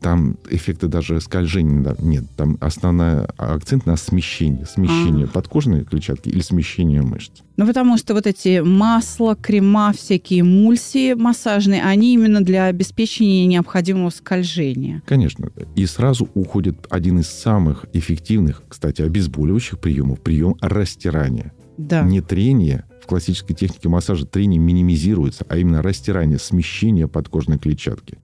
[0.00, 2.24] Там эффекта даже скольжения нет.
[2.36, 4.66] Там основной акцент на смещение.
[4.66, 5.28] Смещение а.
[5.28, 7.42] подкожной клетчатки или смещение мышц.
[7.56, 14.10] Ну, потому что вот эти масла, крема, всякие эмульсии массажные, они именно для обеспечения необходимого
[14.10, 15.02] скольжения.
[15.06, 15.50] Конечно.
[15.74, 21.52] И сразу уходит один из самых эффективных, кстати, обезболивающих приемов, прием растирания.
[21.78, 22.02] Да.
[22.02, 28.18] Не трение, в классической технике массажа трение минимизируется, а именно растирание, смещение подкожной клетчатки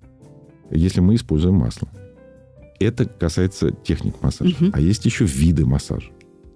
[0.72, 1.88] если мы используем масло.
[2.80, 4.54] Это касается техник массажа.
[4.54, 4.70] Угу.
[4.72, 6.11] А есть еще виды массажа.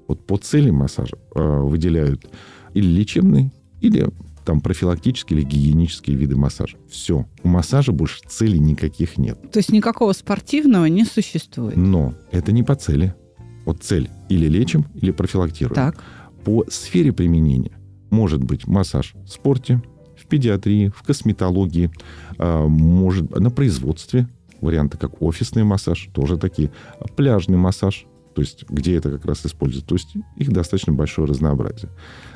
[0.09, 2.27] Вот по цели массажа э, выделяют
[2.75, 4.09] или лечебный, или
[4.45, 6.79] там профилактические или гигиенические виды массажа.
[6.89, 7.27] Все.
[7.43, 9.39] У массажа больше целей никаких нет.
[9.51, 11.77] То есть никакого спортивного не существует?
[11.77, 13.15] Но это не по цели.
[13.65, 15.75] Вот цель или лечим, или профилактируем.
[15.75, 16.03] Так.
[16.45, 17.77] По сфере применения
[18.11, 19.83] может быть массаж в спорте,
[20.27, 21.91] в педиатрии, в косметологии,
[22.39, 24.29] а, может на производстве
[24.61, 26.71] варианты, как офисный массаж, тоже такие,
[27.15, 29.87] пляжный массаж, то есть где это как раз используют.
[29.87, 31.91] То есть их достаточно большое разнообразие.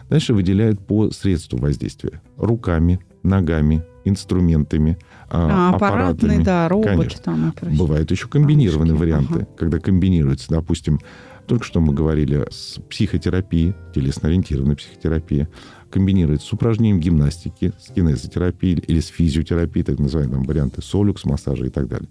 [0.08, 2.22] Дальше выделяют по средству воздействия.
[2.36, 4.96] Руками, ногами, инструментами,
[5.28, 6.42] а, аппаратами.
[6.42, 7.20] да, робот Конечно.
[7.22, 7.54] там.
[7.76, 9.00] Бывают еще комбинированные Мамочки.
[9.00, 9.48] варианты, ага.
[9.56, 11.00] когда комбинируется, допустим,
[11.46, 15.48] только что мы говорили с психотерапией, телесно-ориентированной психотерапией,
[15.90, 21.70] комбинируется с упражнением гимнастики, с кинезотерапией или с физиотерапией, так называемые варианты солюкс, массажа и
[21.70, 22.08] так далее.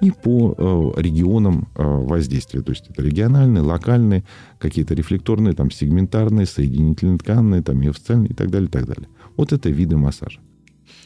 [0.00, 2.62] И по э, регионам э, воздействия.
[2.62, 4.24] То есть это региональные, локальные,
[4.58, 9.08] какие-то рефлекторные, там, сегментарные, соединительные тканные, там, миофасциальные и так далее, и так далее.
[9.36, 10.40] Вот это виды массажа.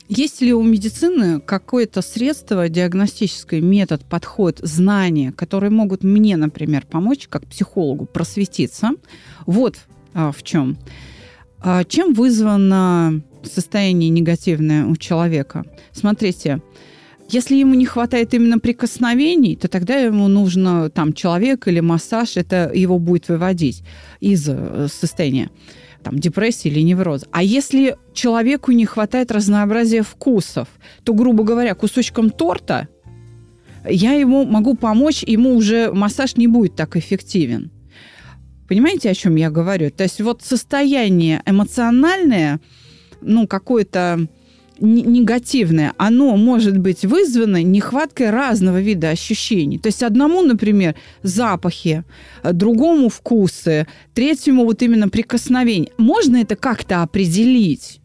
[0.08, 7.28] Есть ли у медицины какое-то средство, диагностический метод, подход, знания, которые могут мне, например, помочь
[7.28, 8.90] как психологу просветиться?
[9.46, 10.76] Вот а, в чем.
[11.64, 15.64] А чем вызвано состояние негативное у человека?
[15.92, 16.60] Смотрите,
[17.28, 22.70] если ему не хватает именно прикосновений, то тогда ему нужно там человек или массаж, это
[22.74, 23.84] его будет выводить
[24.20, 25.50] из э, состояния
[26.02, 27.26] там, депрессии или невроза.
[27.30, 30.68] А если человеку не хватает разнообразия вкусов,
[31.04, 32.88] то, грубо говоря, кусочком торта
[33.88, 37.70] я ему могу помочь, ему уже массаж не будет так эффективен.
[38.72, 39.90] Понимаете, о чем я говорю?
[39.90, 42.58] То есть вот состояние эмоциональное,
[43.20, 44.26] ну, какое-то
[44.78, 49.78] негативное, оно может быть вызвано нехваткой разного вида ощущений.
[49.78, 52.04] То есть одному, например, запахи,
[52.42, 55.92] другому вкусы, третьему вот именно прикосновение.
[55.98, 58.00] Можно это как-то определить?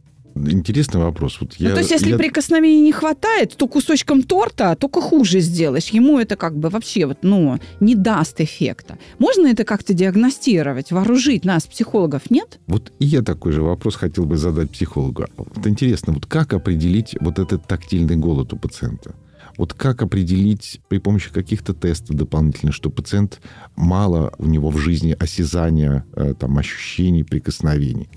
[0.50, 1.38] Интересный вопрос.
[1.42, 2.18] Вот я, ну, то есть, если я...
[2.18, 5.88] прикосновений не хватает, то кусочком торта только хуже сделаешь.
[5.90, 8.98] Ему это как бы вообще вот, ну, не даст эффекта.
[9.20, 12.60] Можно это как-то диагностировать, вооружить нас, психологов, нет?
[12.68, 15.26] Вот и я такой же вопрос хотел бы задать психологу.
[15.38, 19.16] Вот интересно, вот как определить вот этот тактильный голод у пациента?
[19.58, 23.42] Вот как определить при помощи каких-то тестов дополнительных, что пациент
[23.76, 28.08] мало у него в жизни осязания, э, там, ощущений, прикосновений?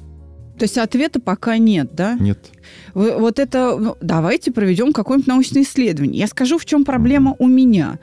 [0.60, 2.18] То есть ответа пока нет, да?
[2.20, 2.50] Нет.
[2.92, 3.78] Вот это...
[3.78, 6.18] Ну, давайте проведем какое-нибудь научное исследование.
[6.18, 7.98] Я скажу, в чем проблема у меня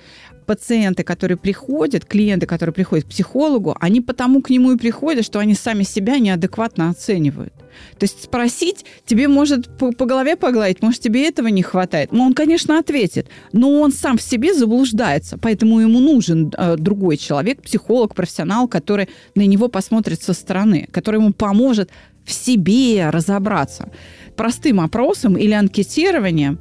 [0.47, 5.37] пациенты, которые приходят, клиенты, которые приходят к психологу, они потому к нему и приходят, что
[5.37, 7.53] они сами себя неадекватно оценивают.
[7.99, 12.11] То есть спросить, тебе может по, по голове погладить, может, тебе этого не хватает.
[12.11, 17.17] Ну, он, конечно, ответит, но он сам в себе заблуждается, поэтому ему нужен э, другой
[17.17, 21.91] человек, психолог, профессионал, который на него посмотрит со стороны, который ему поможет
[22.27, 23.89] в себе разобраться.
[24.35, 26.59] Простым опросом или анкетированием,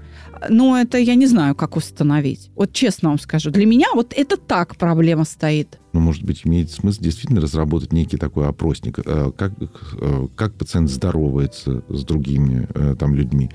[0.48, 2.50] но это я не знаю, как установить.
[2.54, 5.78] Вот честно вам скажу, для меня вот это так проблема стоит.
[5.92, 10.88] Ну, может быть, имеет смысл действительно разработать некий такой опросник, э, как, э, как пациент
[10.88, 13.50] здоровается с другими э, там людьми,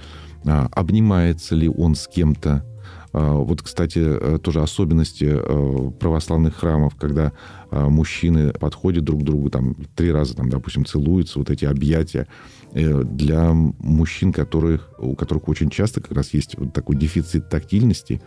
[0.45, 2.65] а, обнимается ли он с кем-то,
[3.13, 5.37] вот, кстати, тоже особенности
[5.99, 7.33] православных храмов, когда
[7.71, 12.27] мужчины подходят друг к другу, там, три раза, там, допустим, целуются, вот эти объятия.
[12.73, 18.21] Э, для мужчин, которых, у которых очень часто как раз есть вот такой дефицит тактильности,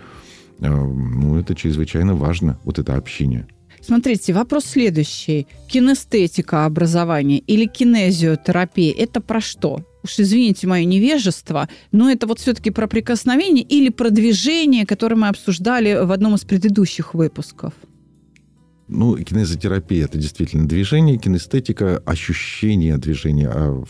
[0.61, 3.47] э, ну, это чрезвычайно важно, вот это общение.
[3.81, 5.47] Смотрите, вопрос следующий.
[5.69, 9.81] Кинестетика образования или кинезиотерапия– это про что?
[10.05, 15.29] Уж извините мое невежество, но это вот все-таки про прикосновение или про движение, которое мы
[15.29, 17.73] обсуждали в одном из предыдущих выпусков?
[18.87, 23.49] Ну, кинезотерапия– это действительно движение, кинестетика– ощущение движения.
[23.51, 23.83] А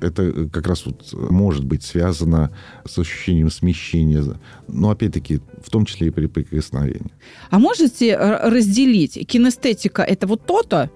[0.00, 2.52] Это э, как раз вот может быть связано
[2.86, 4.22] с ощущением смещения.
[4.68, 7.10] Но опять-таки, в том числе и при прикосновении.
[7.50, 9.26] А можете разделить?
[9.26, 10.88] Кинестетика– это вот то-то,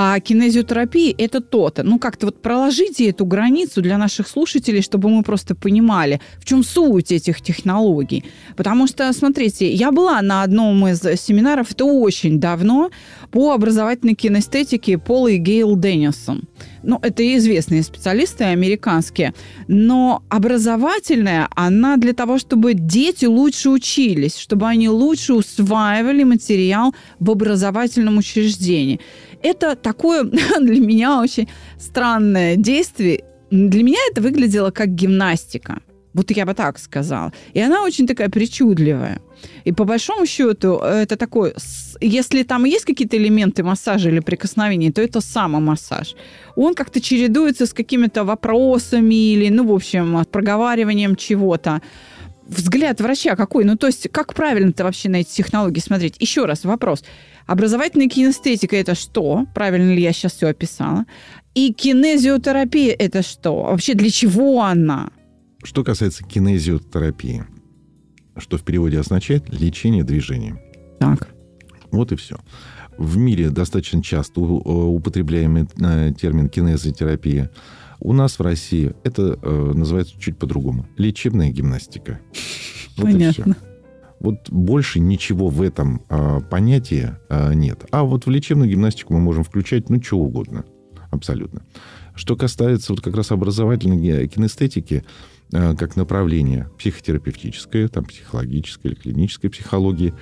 [0.00, 1.82] а кинезиотерапия– это то-то.
[1.82, 6.62] Ну, как-то вот проложите эту границу для наших слушателей, чтобы мы просто понимали, в чем
[6.62, 8.24] суть этих технологий.
[8.56, 12.90] Потому что, смотрите, я была на одном из семинаров, это очень давно,
[13.32, 16.44] по образовательной кинестетике Пола и Гейл Деннисон.
[16.84, 19.34] Ну, это известные специалисты американские.
[19.66, 27.32] Но образовательная, она для того, чтобы дети лучше учились, чтобы они лучше усваивали материал в
[27.32, 29.00] образовательном учреждении.
[29.42, 30.24] Это такое
[30.60, 31.48] для меня очень
[31.78, 33.24] странное действие.
[33.50, 35.80] Для меня это выглядело как гимнастика.
[36.14, 37.32] Вот я бы так сказала.
[37.54, 39.20] И она очень такая причудливая.
[39.64, 41.54] И по большому счету это такой,
[42.00, 46.16] если там есть какие-то элементы массажа или прикосновений, то это самомассаж.
[46.56, 51.80] Он как-то чередуется с какими-то вопросами или, ну, в общем, проговариванием чего-то.
[52.48, 53.64] Взгляд врача какой?
[53.64, 56.16] Ну, то есть, как правильно-то вообще на эти технологии смотреть?
[56.18, 57.04] Еще раз вопрос.
[57.46, 59.46] Образовательная кинестетика– это что?
[59.54, 61.04] Правильно ли я сейчас все описала?
[61.54, 63.64] И кинезиотерапия– это что?
[63.64, 65.10] Вообще для чего она?
[65.62, 67.44] Что касается кинезиотерапии,
[68.38, 70.58] что в переводе означает лечение движения.
[71.00, 71.28] Так.
[71.90, 72.38] Вот и все.
[72.96, 77.50] В мире достаточно часто употребляемый э, термин кинезотерапия.
[78.00, 80.86] У нас в России это э, называется чуть по-другому.
[80.96, 82.20] Лечебная гимнастика.
[82.96, 83.56] Вот Понятно.
[84.20, 87.84] Вот больше ничего в этом э, понятии э, нет.
[87.90, 90.64] А вот в лечебную гимнастику мы можем включать, ну, что угодно.
[91.10, 91.62] Абсолютно.
[92.14, 95.04] Что касается вот как раз образовательной кинестетики,
[95.52, 100.14] э, как направления психотерапевтическое, там, психологическое или клинической психологии,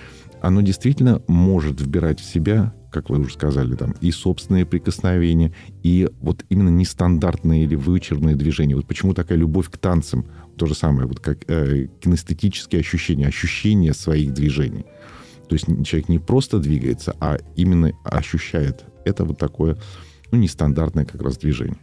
[0.42, 6.08] оно действительно может вбирать в себя, как вы уже сказали, там, и собственные прикосновения, и
[6.22, 8.74] вот именно нестандартные или вычурные движения.
[8.74, 10.24] Вот почему такая любовь к танцам
[10.56, 14.86] то же самое, вот как э, кинестетические ощущения, ощущения своих движений.
[15.46, 18.86] То есть человек не просто двигается, а именно ощущает.
[19.04, 19.76] Это вот такое,
[20.32, 21.76] ну, нестандартное как раз движение.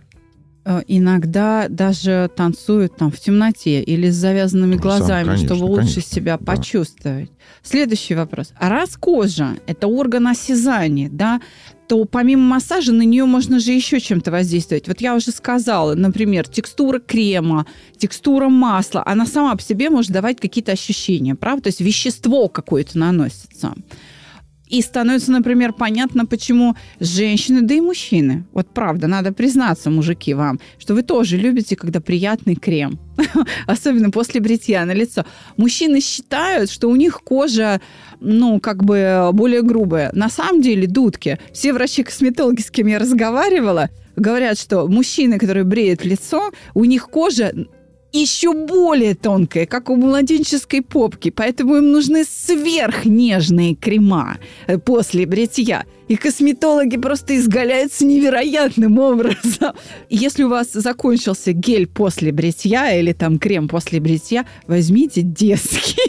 [0.66, 5.96] Э, иногда даже танцуют там в темноте или с завязанными ну, глазами, конечно, чтобы лучше
[5.96, 6.46] конечно, себя да.
[6.46, 7.32] почувствовать.
[7.64, 8.54] Следующий вопрос.
[8.58, 11.42] А раз кожа– это орган осязания, да,
[11.88, 14.88] то помимо массажа на нее можно же еще чем-то воздействовать.
[14.88, 17.66] Вот я уже сказала, например, текстура крема,
[17.98, 21.64] текстура масла, она сама по себе может давать какие-то ощущения, правда?
[21.64, 23.74] То есть вещество какое-то наносится.
[24.70, 30.60] И становится, например, понятно, почему женщины, да и мужчины, вот правда, надо признаться, мужики, вам,
[30.80, 32.98] что вы тоже любите, когда приятный крем.
[33.68, 35.26] Особенно после бритья на лицо.
[35.58, 37.82] Мужчины считают, что у них кожа,
[38.20, 40.12] ну, как бы более грубая.
[40.14, 41.40] На самом деле, дудки.
[41.52, 47.54] Все врачи-косметологи, с кем я разговаривала, говорят, что мужчины, которые бреют лицо, у них кожа
[48.14, 55.86] еще более тонкая, как у младенческой попки, поэтому им нужны сверхнежные крема э, после бритья.
[56.08, 59.74] И косметологи просто изгаляются невероятным образом.
[60.10, 66.02] Если у вас закончился гель после бритья или там крем после бритья, возьмите детский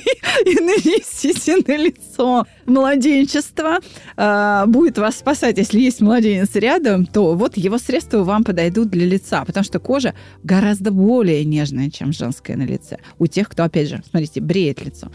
[0.44, 2.46] и нанесите на лицо.
[2.66, 3.78] Младенчество
[4.16, 5.58] э, будет вас спасать.
[5.58, 10.14] Если есть младенец рядом, то вот его средства вам подойдут для лица, потому что кожа
[10.42, 12.98] гораздо более нежная, чем женская на лице.
[13.18, 15.10] У тех, кто, опять же, смотрите, бреет лицо.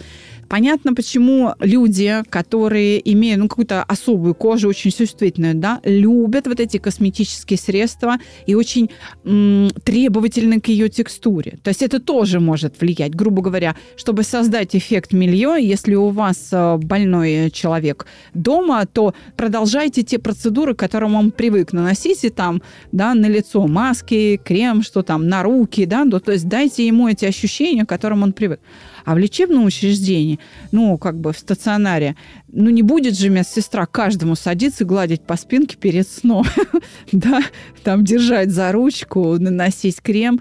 [0.50, 6.78] Понятно, почему люди, которые имеют ну, какую-то особую кожу, очень чувствительную, да, любят вот эти
[6.78, 8.90] косметические средства и очень
[9.26, 11.58] м, требовательны к ее текстуре.
[11.64, 16.50] То есть это тоже может влиять, грубо говоря, чтобы создать эффект милье, если у вас
[16.52, 21.74] э, больной человек дома, то продолжайте те процедуры, к которым он привык.
[21.74, 26.48] Наносите там, да, на лицо маски, крем, что там, на руки, да, ну, то есть
[26.48, 28.60] дайте ему эти ощущения, к которым он привык.
[29.06, 30.40] А в лечебном учреждении,
[30.72, 32.16] ну, как бы в стационаре,
[32.48, 36.46] ну, не будет же медсестра каждому садиться и гладить по спинке перед сном,
[37.12, 37.42] да,
[37.84, 40.40] там держать за ручку, наносить крем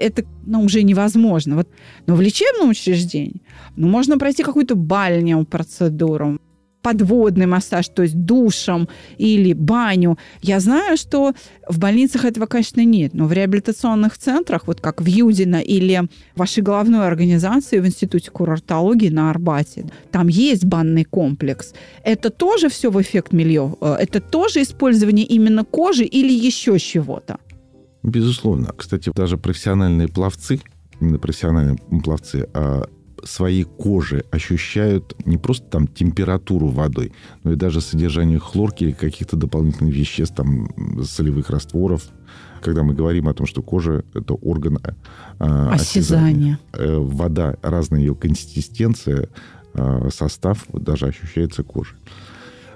[0.00, 1.56] это ну, уже невозможно.
[1.56, 1.68] Вот,
[2.06, 3.42] но в лечебном учреждении
[3.76, 6.39] ну, можно пройти какую-то бальню процедуру,
[6.82, 8.88] подводный массаж, то есть душем
[9.18, 10.18] или баню.
[10.42, 11.32] Я знаю, что
[11.68, 16.62] в больницах этого, конечно, нет, но в реабилитационных центрах, вот как в Юдино или вашей
[16.62, 21.74] головной организации в Институте курортологии на Арбате, там есть банный комплекс.
[22.04, 23.76] Это тоже все в эффект милье?
[23.80, 27.38] Э, это тоже использование именно кожи или еще чего-то?
[28.02, 28.72] Безусловно.
[28.76, 30.60] Кстати, даже профессиональные пловцы,
[31.00, 32.84] именно профессиональные пловцы, а
[33.24, 37.12] своей кожи ощущают не просто там температуру водой,
[37.44, 40.68] но и даже содержание хлорки или каких-то дополнительных веществ, там,
[41.04, 42.04] солевых растворов,
[42.60, 46.58] когда мы говорим о том, что кожа– это орган э, осязания.
[46.72, 49.28] Э, вода, разная ее консистенция,
[49.74, 51.96] э, состав даже ощущается кожей.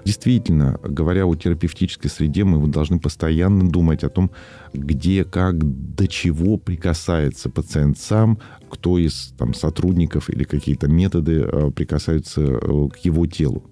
[0.05, 4.29] Действительно, говоря о терапевтической среде, мы должны постоянно думать о том,
[4.71, 5.57] где, как,
[5.95, 8.37] до чего прикасается пациент сам,
[8.69, 13.63] кто из там, сотрудников или какие-то методы э, прикасаются э, к его телу.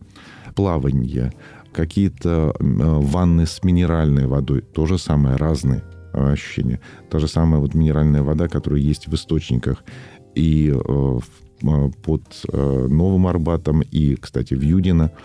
[0.56, 1.34] Плавание,
[1.72, 6.80] какие-то э, ванны с минеральной водой, то же самое, разные ощущения.
[7.12, 9.84] Та же самая вот минеральная вода, которая есть в источниках
[10.34, 10.74] и
[12.04, 15.12] под Новым Арбатом, и, кстати, в Юдино–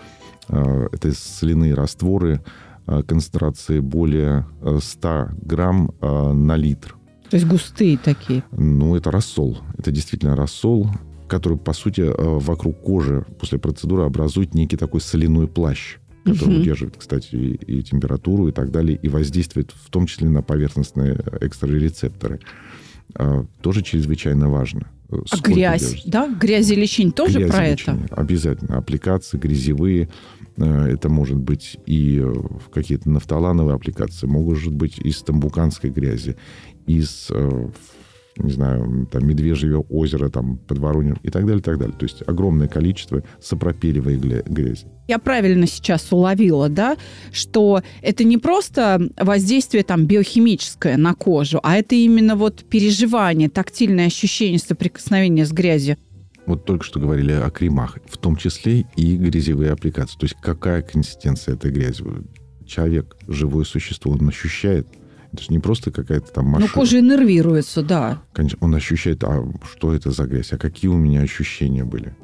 [0.49, 2.41] это соляные растворы
[2.87, 4.45] э, концентрации более
[4.79, 6.95] 100 э, грамм на литр.
[7.29, 8.43] То есть густые такие?
[8.51, 9.59] Ну, это рассол.
[9.77, 10.89] Это действительно рассол,
[11.27, 16.61] который, по сути, вокруг кожи после процедуры образует некий такой соляной плащ который угу.
[16.61, 21.17] удерживает, кстати, и, и температуру и так далее, и воздействует в том числе на поверхностные
[21.41, 22.39] экстрарецепторы.
[23.61, 24.91] Тоже чрезвычайно важно.
[25.11, 26.09] А грязь, держится.
[26.11, 26.27] да?
[26.27, 27.97] Грязелечение тоже про это?
[28.11, 28.77] Обязательно.
[28.77, 30.09] Аппликации грязевые,
[30.59, 32.33] Э, это может быть и э,
[32.71, 36.35] какие-то нафталановые аппликации, может быть из тамбуканской грязи,
[36.85, 37.69] из, э,
[38.39, 41.95] не знаю, там, Медвежьего озера, там, под Воронежем и так далее, и так далее.
[41.97, 44.87] То есть огромное количество сапропелевой грязи.
[45.07, 46.97] Я правильно сейчас уловила, да,
[47.31, 54.07] что это не просто воздействие там биохимическое на кожу, а это именно вот переживание, тактильное
[54.07, 55.97] ощущение соприкосновения с грязью
[56.49, 60.17] вот только что говорили о кремах, в том числе и грязевые аппликации.
[60.17, 62.03] То есть какая консистенция этой грязи?
[62.65, 64.87] Человек, живое существо, он ощущает.
[65.31, 66.71] Это же не просто какая-то там машина.
[66.73, 68.21] Ну, кожа иннервируется, да.
[68.33, 72.15] Конечно, он ощущает, а что это за грязь, а какие у меня ощущения были.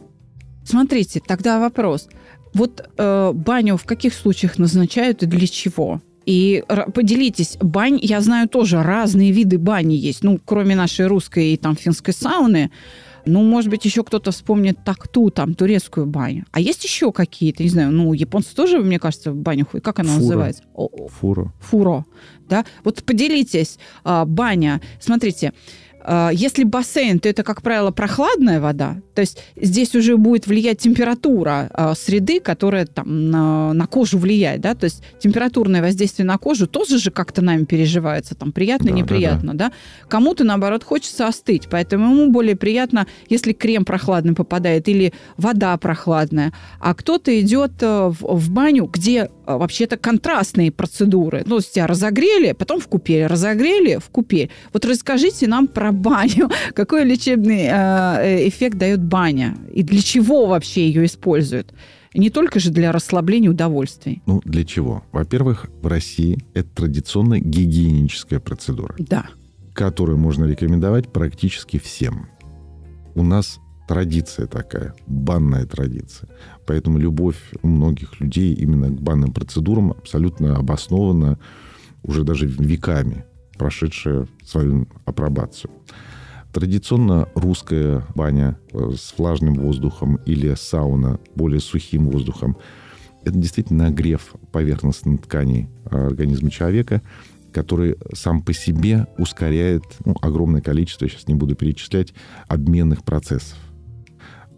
[0.63, 2.09] Смотрите, тогда вопрос.
[2.53, 6.01] Вот э, баню в каких случаях назначают и для чего?
[6.25, 10.23] И поделитесь, бань, я знаю тоже, разные виды бани есть.
[10.23, 12.71] Ну, кроме нашей русской и там финской сауны,
[13.25, 16.45] ну, может быть, еще кто-то вспомнит такту, там, турецкую баню.
[16.51, 19.83] А есть еще какие-то, не знаю, ну, японцы тоже, мне кажется, в баню ходят.
[19.83, 20.21] Как она Фура.
[20.21, 20.63] называется?
[21.19, 21.53] Фуро.
[21.59, 22.05] Фуро.
[22.47, 22.65] Да?
[22.83, 24.81] Вот поделитесь, а, баня.
[24.99, 25.53] Смотрите,
[26.33, 28.97] если бассейн, то это, как правило, прохладная вода.
[29.13, 34.61] То есть здесь уже будет влиять температура а, среды, которая там на, на кожу влияет.
[34.61, 34.75] Да?
[34.75, 38.35] То есть температурное воздействие на кожу тоже же как-то нами переживается.
[38.35, 39.53] Там приятно, да, неприятно.
[39.53, 39.69] Да, да.
[39.69, 40.07] Да?
[40.09, 41.67] Кому-то, наоборот, хочется остыть.
[41.69, 46.53] Поэтому ему более приятно, если крем прохладный попадает или вода прохладная.
[46.79, 51.43] А кто-то идет э, в, в баню, где э, вообще-то контрастные процедуры.
[51.45, 54.51] Ну, тебя разогрели, потом в купель, разогрели в купель.
[54.73, 56.49] Вот расскажите нам про баню.
[56.73, 59.55] Какой лечебный э, э, эффект дает баня?
[59.73, 61.73] И для чего вообще ее используют?
[62.13, 64.21] Не только же для расслабления удовольствий.
[64.25, 65.03] Ну, для чего?
[65.11, 68.95] Во-первых, в России это традиционная гигиеническая процедура.
[68.97, 69.25] Да.
[69.73, 72.27] Которую можно рекомендовать практически всем.
[73.15, 76.29] У нас традиция такая, банная традиция.
[76.65, 81.37] Поэтому любовь у многих людей именно к банным процедурам абсолютно обоснована
[82.03, 83.25] уже даже веками
[83.57, 85.71] прошедшая свою апробацию.
[86.53, 92.57] Традиционно русская баня э, с влажным воздухом или сауна более сухим воздухом–
[93.25, 97.01] это действительно нагрев поверхностной ткани организма человека,
[97.51, 102.13] который сам по себе ускоряет ну, огромное количество, сейчас не буду перечислять,
[102.47, 103.57] обменных процессов.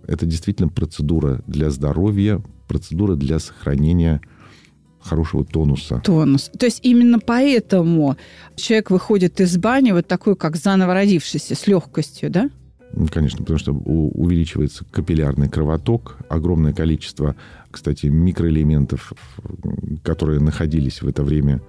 [0.06, 4.22] Это действительно процедура для здоровья, процедура для сохранения
[5.08, 6.02] хорошего тонуса.
[6.04, 6.52] Тонус.
[6.58, 8.18] То есть именно поэтому
[8.56, 12.50] человек выходит из бани вот такой, как заново родившийся, с легкостью, да?
[13.12, 17.36] Конечно, потому что увеличивается капиллярный кровоток, огромное количество,
[17.70, 19.14] кстати, микроэлементов,
[20.04, 21.62] которые находились в это время,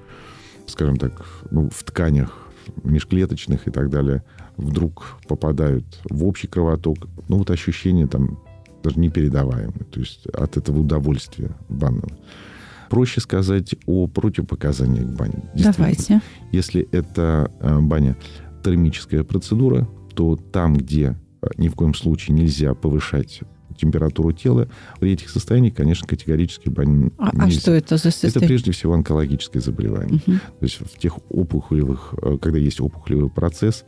[0.67, 2.49] скажем так, ну, в тканях
[2.85, 4.23] межклеточных и так далее,
[4.57, 7.09] вдруг попадают в общий кровоток.
[7.29, 8.39] Ну, вот ощущение там
[8.83, 12.17] даже непередаваемое, то есть от этого удовольствия банного.
[12.91, 15.43] Проще сказать о противопоказаниях бани.
[15.55, 16.21] Давайте.
[16.53, 18.17] Если это э, баня
[18.65, 23.43] термическая процедура, то там, где э, ни в коем случае нельзя повышать
[23.79, 24.69] температуру тела,
[25.01, 28.37] при этих состояниях, конечно, категорически бань а, а что это за состояние?
[28.37, 30.17] Это прежде всего онкологическое заболевание.
[30.17, 30.37] Угу.
[30.37, 33.85] То есть в тех опухолевых, э, когда есть опухолевый процесс,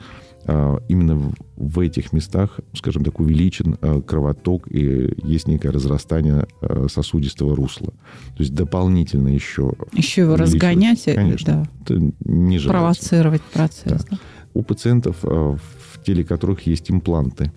[0.88, 7.54] именно в этих местах, скажем так, увеличен а, кровоток и есть некое разрастание а, сосудистого
[7.54, 7.88] русла.
[7.88, 9.74] То есть дополнительно еще...
[9.92, 11.96] Еще его разгонять, конечно, да.
[12.24, 14.04] не Провоцировать процесс.
[14.04, 14.06] Да.
[14.10, 14.18] Да.
[14.54, 15.60] У пациентов, в
[16.04, 17.52] теле которых есть импланты,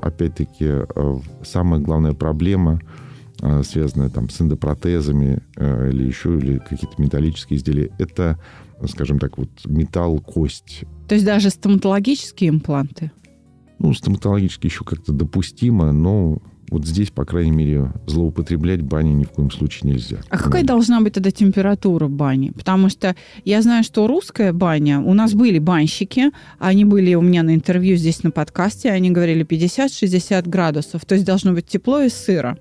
[0.00, 0.86] опять-таки,
[1.42, 2.80] самая главная проблема
[3.42, 7.90] а, связанное там с эндопротезами а, или еще или какие-то металлические изделия.
[7.98, 8.38] Это,
[8.88, 10.84] скажем так, вот металл, кость.
[11.08, 13.10] То есть даже стоматологические импланты?
[13.78, 16.38] Ну, стоматологически еще как-то допустимо, но
[16.70, 20.18] вот здесь, по крайней мере, злоупотреблять бани ни в коем случае нельзя.
[20.28, 22.50] А какая должна быть тогда температура бани?
[22.50, 27.42] Потому что я знаю, что русская баня, у нас были банщики, они были у меня
[27.42, 32.08] на интервью здесь на подкасте, они говорили 50-60 градусов, то есть должно быть тепло и
[32.08, 32.56] сыро.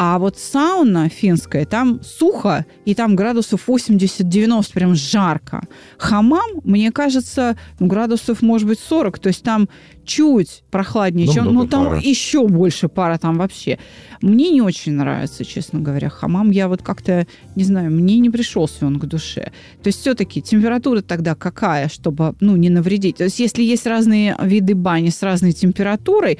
[0.00, 5.66] А вот сауна финская, там сухо, и там градусов 80-90, прям жарко.
[5.98, 9.68] Хамам, мне кажется, ну, градусов, может быть, 40, то есть там
[10.04, 12.00] чуть прохладнее, ну, чем, ну, там пара.
[12.00, 13.80] еще больше пара там вообще.
[14.22, 16.52] Мне не очень нравится, честно говоря, хамам.
[16.52, 17.26] Я вот как-то,
[17.56, 19.52] не знаю, мне не пришелся он к душе.
[19.82, 23.16] То есть все-таки температура тогда какая, чтобы, ну, не навредить?
[23.16, 26.38] То есть если есть разные виды бани с разной температурой,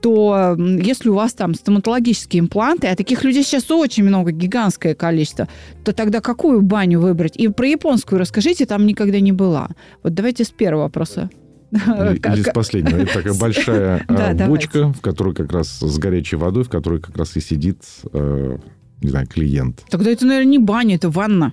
[0.00, 5.48] то если у вас там стоматологические импланты, а таких людей сейчас очень много, гигантское количество,
[5.84, 7.36] то тогда какую баню выбрать?
[7.36, 9.68] И про японскую расскажите, там никогда не была.
[10.02, 11.30] Вот давайте с первого вопроса.
[11.70, 12.96] Или с последнего.
[12.96, 17.16] Это такая большая а, бочка, в которой как раз с горячей водой, в которой как
[17.16, 17.82] раз и сидит,
[18.12, 18.58] э,
[19.02, 19.84] не знаю, клиент.
[19.90, 21.52] Тогда это, наверное, не баня, это ванна.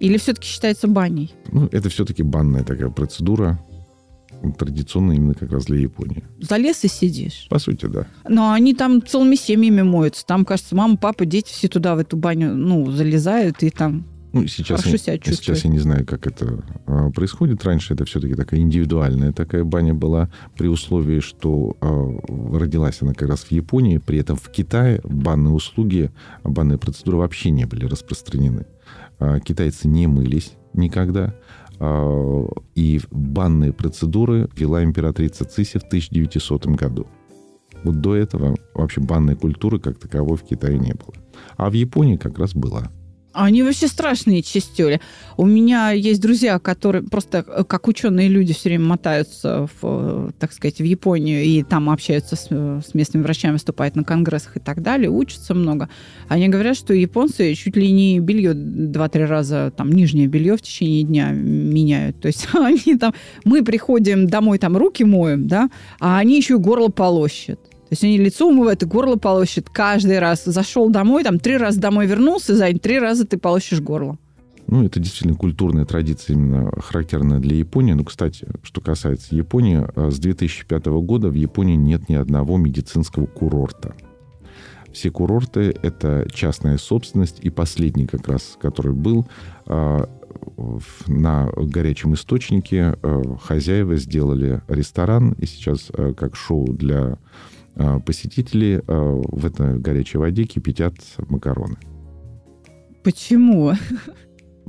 [0.00, 1.32] Или все-таки считается баней?
[1.52, 3.58] Ну, это все-таки банная такая процедура
[4.52, 6.24] традиционно именно как раз для Японии.
[6.40, 7.46] Залез и сидишь.
[7.48, 8.06] По сути, да.
[8.28, 10.26] Но они там целыми семьями моются.
[10.26, 14.48] Там, кажется, мама, папа, дети все туда, в эту баню, ну, залезают и там ну,
[14.48, 17.64] сейчас Хорошо себя я, сейчас я не знаю, как это а, происходит.
[17.64, 23.28] Раньше это все-таки такая индивидуальная такая баня была при условии, что а, родилась она как
[23.28, 23.98] раз в Японии.
[23.98, 26.10] При этом в Китае банные услуги,
[26.42, 28.66] банные процедуры вообще не были распространены.
[29.20, 31.36] А, китайцы не мылись никогда.
[31.80, 37.06] А, и банные процедуры вела императрица Циси в 1900 году.
[37.82, 41.14] Вот до этого вообще банной культуры как таковой в Китае не было.
[41.56, 42.90] А в Японии как раз была.
[43.34, 45.00] Они вообще страшные чистюли.
[45.36, 50.30] У меня есть друзья, которые просто э, как ученые люди все время мотаются, в, э,
[50.38, 54.56] так сказать, в Японию и там общаются с, э, с местными врачами, выступают на конгрессах
[54.56, 55.88] и так далее, учатся много.
[56.28, 61.02] Они говорят, что японцы чуть ли не белье два-три раза, там, нижнее белье в течение
[61.02, 62.20] дня меняют.
[62.20, 63.14] То есть они там...
[63.44, 67.58] Мы приходим домой, там, руки моем, да, а они еще и горло полощут.
[67.94, 70.42] Есть они лицо умывают и горло полощут каждый раз.
[70.44, 74.18] Зашел домой, там три раза домой вернулся, за три раза ты полощешь горло.
[74.66, 77.92] Ну, это действительно культурная традиция, именно характерная для Японии.
[77.92, 83.26] Ну, кстати, что касается Японии, э, с 2005 года в Японии нет ни одного медицинского
[83.26, 83.94] курорта.
[84.92, 87.38] Все курорты– это частная собственность.
[87.42, 89.28] И последний как раз, который был,
[89.68, 90.06] э,
[91.06, 97.18] на горячем источнике э, хозяева сделали ресторан, и сейчас как шоу для а,
[98.04, 100.94] посетители а, в этой горячей воде кипятят
[101.28, 101.76] макароны.
[103.02, 103.72] Почему?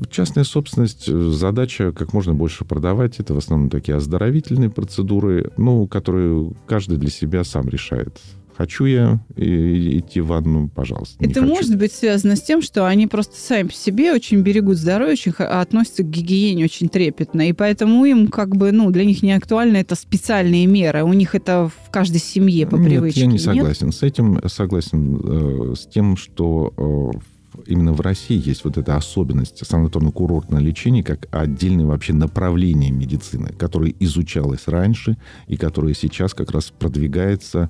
[0.09, 3.19] Частная собственность, э, задача как можно больше продавать.
[3.19, 8.19] Это в основном такие оздоровительные процедуры, ну, которые каждый для себя сам решает.
[8.57, 11.23] Хочу я идти в ванну, пожалуйста.
[11.23, 15.13] Это может быть связано с тем, что они просто сами по себе очень берегут здоровье,
[15.13, 17.49] очень относятся к гигиене очень трепетно.
[17.49, 21.03] И поэтому им как бы, ну, для них не актуально это специальные меры.
[21.03, 23.21] У них это в каждой семье по Нет, привычке.
[23.21, 23.95] я не согласен Нет?
[23.95, 24.39] с этим.
[24.47, 31.03] Согласен э, с тем, что э, именно в России есть вот эта особенность санаторно-курортного лечения
[31.03, 37.69] как отдельное вообще направление медицины, которое изучалось раньше и которое сейчас как раз продвигается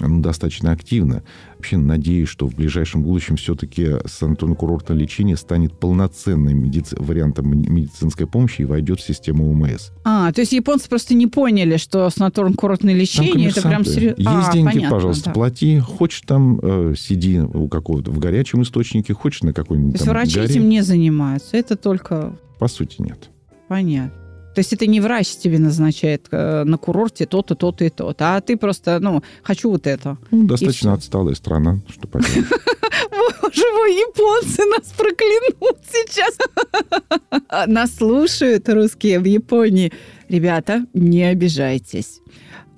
[0.00, 1.22] ну, достаточно активно.
[1.56, 6.96] Вообще надеюсь, что в ближайшем будущем все-таки санаторно-курортное лечение станет полноценным медици...
[6.98, 9.90] вариантом медицинской помощи и войдет в систему ОМС.
[10.04, 14.20] А, то есть японцы просто не поняли, что санаторно-курортное лечение это прям серьезно.
[14.20, 15.32] Есть а, деньги, понятно, пожалуйста, да.
[15.32, 15.78] плати.
[15.78, 19.94] Хочешь там э, сиди у какого-то в горячем источнике, хочешь на какой-нибудь.
[19.94, 20.46] То есть врачи горе.
[20.46, 21.56] этим не занимаются.
[21.56, 22.34] Это только.
[22.58, 23.28] По сути, нет.
[23.68, 24.21] Понятно.
[24.54, 28.40] То есть это не врач тебе назначает э, на курорте то-то, то-то и то-то, а
[28.40, 30.18] ты просто, ну, хочу вот это.
[30.30, 32.46] Ну, достаточно отсталая страна, что поделать.
[33.10, 36.36] Боже мой, японцы нас проклянут сейчас.
[37.66, 39.92] Нас слушают русские в Японии.
[40.28, 42.20] Ребята, не обижайтесь.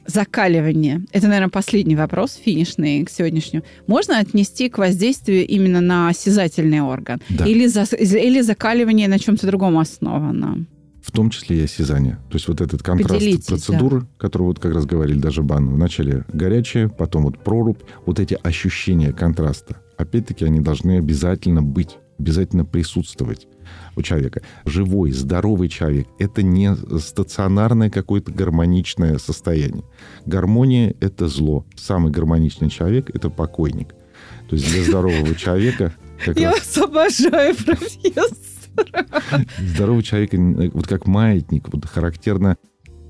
[0.06, 1.04] Закаливание.
[1.12, 3.64] Это, наверное, последний вопрос, финишный к сегодняшнему.
[3.86, 7.20] Можно отнести к воздействию именно на осязательный орган?
[7.30, 7.46] Да.
[7.46, 10.66] Или, за, или закаливание на чем-то другом основано?
[11.04, 12.14] В том числе и осязание.
[12.30, 14.06] То есть вот этот контраст Поделитесь, процедуры, да.
[14.16, 19.12] который вот как раз говорили даже Банну, вначале горячее, потом вот прорубь, вот эти ощущения
[19.12, 23.46] контраста, опять-таки они должны обязательно быть, обязательно присутствовать
[23.96, 24.40] у человека.
[24.64, 29.84] Живой, здоровый человек– это не стационарное какое-то гармоничное состояние.
[30.24, 31.66] Гармония– это зло.
[31.76, 33.94] Самый гармоничный человек– это покойник–
[34.48, 35.94] То есть для здорового человека...
[36.36, 38.36] Я вас обожаю, профессор.
[39.58, 40.32] Здоровый человек,
[40.74, 42.56] вот как маятник, вот характерно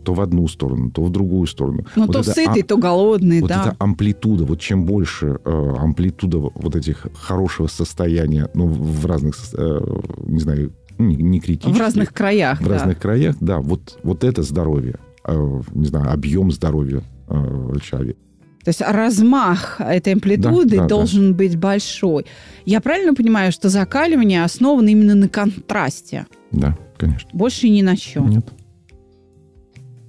[0.05, 1.87] то в одну сторону, то в другую сторону.
[1.97, 3.59] Ну, вот то сытый, а, то голодный, вот да.
[3.59, 9.35] Вот эта амплитуда, вот чем больше э, амплитуда вот этих хорошего состояния, ну, в разных,
[9.55, 9.81] э,
[10.27, 11.77] не знаю, не, не критических.
[11.77, 12.71] В разных краях, В да.
[12.71, 13.61] разных краях, да.
[13.61, 14.97] Вот, вот это здоровье,
[15.27, 18.19] э, не знаю, объем здоровья э, человека.
[18.65, 21.37] То есть размах этой амплитуды да, да, должен да.
[21.37, 22.25] быть большой.
[22.65, 26.27] Я правильно понимаю, что закаливание основано именно на контрасте?
[26.51, 27.29] Да, конечно.
[27.35, 28.31] Больше ни на чем.
[28.31, 28.47] Нет.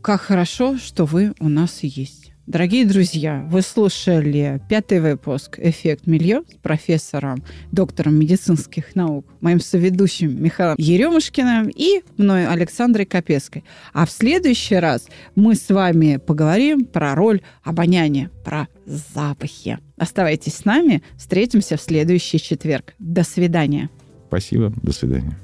[0.01, 2.24] Как хорошо, что вы у нас есть.
[2.47, 10.43] Дорогие друзья, вы слушали пятый выпуск «Эффект Милье» с профессором, доктором медицинских наук, моим соведущим
[10.43, 13.63] Михаилом Еремушкиным и мной Александрой Капеской.
[13.93, 19.79] А в следующий раз мы с вами поговорим про роль обоняния, про запахи.
[19.97, 22.93] Оставайтесь с нами, встретимся в следующий четверг.
[22.99, 23.89] До свидания.
[24.27, 25.35] Спасибо, до свидания.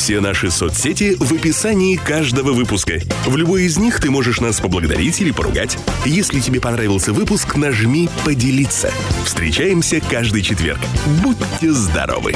[0.00, 3.02] Все наши соцсети в описании каждого выпуска.
[3.26, 5.76] В любой из них ты можешь нас поблагодарить или поругать.
[6.06, 8.90] Если тебе понравился выпуск, нажми «Поделиться».
[9.26, 10.80] Встречаемся каждый четверг.
[11.22, 12.34] Будьте здоровы!